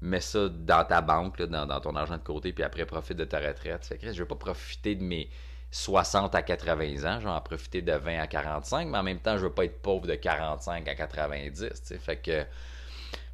mets 0.00 0.20
ça 0.20 0.48
dans 0.48 0.84
ta 0.84 1.00
banque, 1.00 1.42
dans, 1.42 1.80
ton 1.80 1.96
argent 1.96 2.16
de 2.16 2.22
côté, 2.22 2.52
puis 2.52 2.62
après 2.64 2.86
profite 2.86 3.16
de 3.16 3.24
ta 3.24 3.40
retraite. 3.40 3.84
Fait 3.84 3.98
que 3.98 4.12
je 4.12 4.22
vais 4.22 4.28
pas 4.28 4.36
profiter 4.36 4.94
de 4.94 5.02
mes 5.02 5.28
60 5.72 6.34
à 6.34 6.42
80 6.42 7.04
ans, 7.04 7.20
je 7.20 7.24
vais 7.24 7.30
en 7.30 7.40
profiter 7.40 7.82
de 7.82 7.92
20 7.92 8.20
à 8.20 8.26
45, 8.26 8.88
mais 8.88 8.98
en 8.98 9.02
même 9.02 9.18
temps, 9.18 9.36
je 9.36 9.44
veux 9.44 9.52
pas 9.52 9.64
être 9.64 9.82
pauvre 9.82 10.06
de 10.06 10.14
45 10.14 10.86
à 10.88 10.94
90. 10.94 11.94
Fait 11.98 12.16
que, 12.16 12.44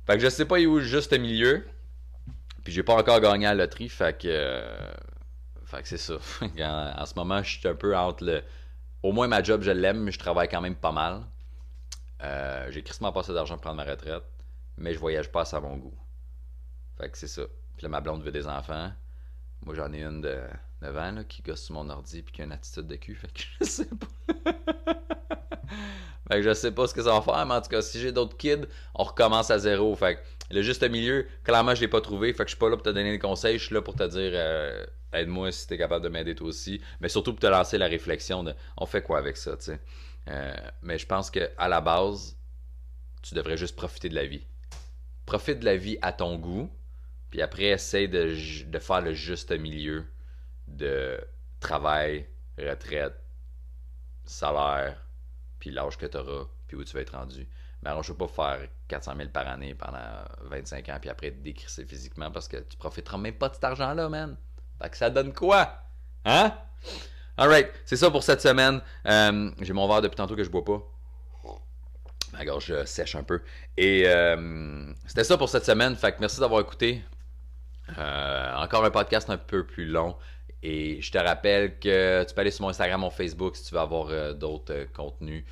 fait 0.06 0.14
que 0.14 0.20
je 0.20 0.28
sais 0.28 0.46
pas 0.46 0.58
où 0.58 0.78
le 0.78 0.84
juste 0.84 1.12
milieu. 1.18 1.66
Puis 2.64 2.72
j'ai 2.72 2.84
pas 2.84 2.94
encore 2.94 3.20
gagné 3.20 3.46
à 3.46 3.54
la 3.54 3.64
loterie, 3.64 3.88
fait 3.88 4.16
que, 4.16 4.64
fait 5.66 5.82
que 5.82 5.88
c'est 5.88 5.98
ça. 5.98 6.14
en, 6.42 7.02
en, 7.02 7.06
ce 7.06 7.14
moment, 7.16 7.42
je 7.42 7.58
suis 7.58 7.68
un 7.68 7.74
peu 7.74 7.96
entre 7.96 8.24
le 8.24 8.42
au 9.02 9.12
moins 9.12 9.28
ma 9.28 9.42
job, 9.42 9.62
je 9.62 9.70
l'aime, 9.70 10.00
mais 10.02 10.12
je 10.12 10.18
travaille 10.18 10.48
quand 10.48 10.60
même 10.60 10.76
pas 10.76 10.92
mal. 10.92 11.22
Euh, 12.22 12.70
j'ai 12.70 12.82
crissement 12.82 13.12
pas 13.12 13.20
assez 13.20 13.34
d'argent 13.34 13.54
pour 13.54 13.62
prendre 13.62 13.76
ma 13.76 13.84
retraite, 13.84 14.22
mais 14.76 14.94
je 14.94 14.98
voyage 14.98 15.30
pas 15.30 15.42
à 15.54 15.60
mon 15.60 15.76
goût. 15.76 15.94
Fait 16.98 17.10
que 17.10 17.18
c'est 17.18 17.28
ça. 17.28 17.42
Puis 17.76 17.84
là, 17.84 17.88
ma 17.88 18.00
blonde 18.00 18.22
veut 18.22 18.30
des 18.30 18.46
enfants. 18.46 18.92
Moi, 19.62 19.74
j'en 19.74 19.92
ai 19.92 20.02
une 20.02 20.20
de 20.20 20.40
9 20.82 20.96
ans 20.96 21.12
là, 21.12 21.24
qui 21.24 21.42
gosse 21.42 21.64
sur 21.64 21.74
mon 21.74 21.88
ordi 21.88 22.22
puis 22.22 22.32
qui 22.32 22.42
a 22.42 22.44
une 22.44 22.52
attitude 22.52 22.86
de 22.86 22.96
cul. 22.96 23.14
Fait 23.20 23.32
que 23.32 23.42
je 23.60 23.64
sais 23.64 23.86
pas. 23.86 24.06
fait 26.28 26.36
que 26.36 26.42
je 26.42 26.54
sais 26.54 26.72
pas 26.72 26.86
ce 26.86 26.94
que 26.94 27.02
ça 27.02 27.12
va 27.12 27.22
faire, 27.22 27.46
mais 27.46 27.54
en 27.54 27.60
tout 27.60 27.68
cas, 27.68 27.82
si 27.82 28.00
j'ai 28.00 28.12
d'autres 28.12 28.36
kids, 28.36 28.66
on 28.94 29.04
recommence 29.04 29.50
à 29.50 29.58
zéro. 29.58 29.94
Fait 29.96 30.16
que 30.16 30.20
le 30.52 30.62
juste 30.62 30.88
milieu, 30.88 31.26
clairement, 31.44 31.74
je 31.74 31.80
l'ai 31.80 31.88
pas 31.88 32.00
trouvé. 32.00 32.32
Fait 32.32 32.44
que 32.44 32.50
je 32.50 32.54
suis 32.54 32.58
pas 32.58 32.68
là 32.68 32.76
pour 32.76 32.84
te 32.84 32.90
donner 32.90 33.10
des 33.10 33.18
conseils, 33.18 33.58
je 33.58 33.66
suis 33.66 33.74
là 33.74 33.82
pour 33.82 33.96
te 33.96 34.04
dire. 34.04 34.32
Euh, 34.34 34.84
aide-moi 35.12 35.52
si 35.52 35.66
tu 35.66 35.74
es 35.74 35.78
capable 35.78 36.04
de 36.04 36.08
m'aider 36.08 36.34
toi 36.34 36.48
aussi. 36.48 36.80
Mais 37.00 37.08
surtout 37.08 37.32
pour 37.32 37.40
te 37.40 37.46
lancer 37.46 37.78
la 37.78 37.86
réflexion 37.86 38.42
de 38.42 38.54
on 38.76 38.86
fait 38.86 39.02
quoi 39.02 39.18
avec 39.18 39.36
ça, 39.36 39.56
tu 39.56 39.64
sais? 39.64 39.80
Euh, 40.28 40.54
mais 40.82 40.98
je 40.98 41.06
pense 41.06 41.30
qu'à 41.30 41.68
la 41.68 41.80
base, 41.80 42.36
tu 43.22 43.34
devrais 43.34 43.56
juste 43.56 43.76
profiter 43.76 44.08
de 44.08 44.14
la 44.14 44.26
vie. 44.26 44.46
Profite 45.26 45.60
de 45.60 45.64
la 45.64 45.76
vie 45.76 45.98
à 46.02 46.12
ton 46.12 46.36
goût, 46.36 46.70
puis 47.30 47.42
après, 47.42 47.64
essaye 47.64 48.08
de, 48.08 48.34
de 48.66 48.78
faire 48.78 49.00
le 49.00 49.14
juste 49.14 49.52
milieu 49.52 50.04
de 50.68 51.18
travail, 51.60 52.26
retraite, 52.58 53.14
salaire, 54.24 55.06
puis 55.58 55.70
l'âge 55.70 55.96
que 55.96 56.06
tu 56.06 56.16
auras, 56.16 56.46
puis 56.66 56.76
où 56.76 56.84
tu 56.84 56.92
vas 56.94 57.00
être 57.00 57.16
rendu. 57.16 57.48
Mais 57.82 57.90
alors, 57.90 58.02
je 58.02 58.12
ne 58.12 58.16
pas 58.16 58.28
faire 58.28 58.68
400 58.88 59.14
000 59.16 59.28
par 59.30 59.48
année 59.48 59.74
pendant 59.74 59.98
25 60.42 60.88
ans, 60.88 60.98
puis 61.00 61.10
après 61.10 61.30
te 61.30 61.42
décrisser 61.42 61.84
physiquement 61.84 62.30
parce 62.30 62.46
que 62.46 62.58
tu 62.58 62.76
profiteras 62.76 63.18
même 63.18 63.34
pas 63.34 63.48
de 63.48 63.54
cet 63.54 63.64
argent-là, 63.64 64.08
man. 64.08 64.36
Fait 64.80 64.90
que 64.90 64.96
ça 64.96 65.10
donne 65.10 65.32
quoi? 65.32 65.78
Hein? 66.24 66.52
Alright, 67.36 67.70
c'est 67.84 67.96
ça 67.96 68.10
pour 68.10 68.22
cette 68.22 68.40
semaine. 68.40 68.80
Euh, 69.06 69.50
j'ai 69.60 69.72
mon 69.72 69.88
verre 69.88 70.02
depuis 70.02 70.16
tantôt 70.16 70.36
que 70.36 70.44
je 70.44 70.50
bois 70.50 70.64
pas. 70.64 70.80
Ma 72.32 72.44
gorge 72.44 72.84
sèche 72.84 73.14
un 73.14 73.24
peu. 73.24 73.42
Et 73.76 74.04
euh, 74.06 74.92
c'était 75.06 75.24
ça 75.24 75.36
pour 75.36 75.48
cette 75.48 75.64
semaine. 75.64 75.96
Fait 75.96 76.12
que 76.12 76.18
merci 76.20 76.40
d'avoir 76.40 76.60
écouté. 76.60 77.02
Euh, 77.98 78.54
encore 78.56 78.84
un 78.84 78.90
podcast 78.90 79.28
un 79.28 79.38
peu 79.38 79.66
plus 79.66 79.86
long. 79.86 80.16
Et 80.62 81.00
je 81.02 81.10
te 81.10 81.18
rappelle 81.18 81.78
que 81.78 82.24
tu 82.24 82.34
peux 82.34 82.40
aller 82.40 82.50
sur 82.50 82.62
mon 82.62 82.68
Instagram, 82.68 83.00
mon 83.00 83.10
Facebook 83.10 83.56
si 83.56 83.64
tu 83.64 83.74
veux 83.74 83.80
avoir 83.80 84.34
d'autres 84.34 84.86
contenus 84.92 85.44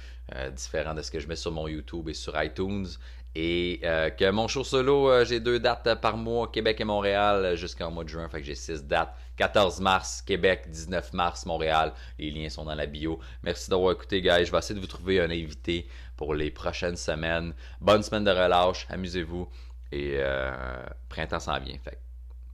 différents 0.55 0.95
de 0.95 1.03
ce 1.03 1.11
que 1.11 1.19
je 1.19 1.27
mets 1.27 1.37
sur 1.37 1.51
mon 1.51 1.67
YouTube 1.67 2.09
et 2.09 2.15
sur 2.15 2.41
iTunes. 2.41 2.87
Et 3.35 3.81
que 3.83 4.31
mon 4.31 4.47
show 4.47 4.63
solo, 4.63 5.25
j'ai 5.25 5.41
deux 5.41 5.59
dates 5.59 6.01
par 6.01 6.17
mois, 6.17 6.49
Québec 6.49 6.81
et 6.81 6.85
Montréal, 6.85 7.57
jusqu'en 7.57 7.91
mois 7.91 8.05
de 8.05 8.09
juin. 8.09 8.29
Fait 8.29 8.41
que 8.41 8.47
j'ai 8.47 8.55
six 8.55 8.85
dates. 8.85 9.13
14 9.41 9.81
mars, 9.81 10.21
Québec, 10.21 10.67
19 10.69 11.15
mars, 11.15 11.47
Montréal. 11.47 11.95
Les 12.19 12.31
liens 12.31 12.51
sont 12.51 12.67
dans 12.67 12.75
la 12.75 12.85
bio. 12.85 13.21
Merci 13.43 13.71
d'avoir 13.71 13.93
écouté, 13.93 14.21
guys. 14.21 14.45
Je 14.45 14.53
vais 14.53 14.59
essayer 14.59 14.75
de 14.75 14.81
vous 14.81 14.87
trouver 14.87 15.19
un 15.19 15.31
invité 15.31 15.89
pour 16.19 16.35
les 16.35 16.51
prochaines 16.51 16.97
semaines. 16.97 17.55
Bonne 17.81 18.03
semaine 18.03 18.25
de 18.25 18.31
relâche, 18.31 18.87
amusez-vous. 18.91 19.49
Et 19.93 20.17
euh, 20.17 20.85
printemps 21.09 21.41
s'en 21.41 21.59
vient. 21.59 21.79
Fait 21.83 21.99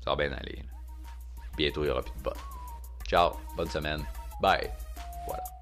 ça 0.05 0.15
va 0.15 0.17
bien 0.17 0.33
aller 0.37 0.63
bientôt 1.57 1.83
il 1.83 1.87
n'y 1.87 1.91
aura 1.91 2.03
plus 2.03 2.13
de 2.19 2.23
pot. 2.23 2.37
Ciao, 3.09 3.33
bonne 3.57 3.71
semaine, 3.71 4.05
bye. 4.41 4.71
Voilà. 5.27 5.56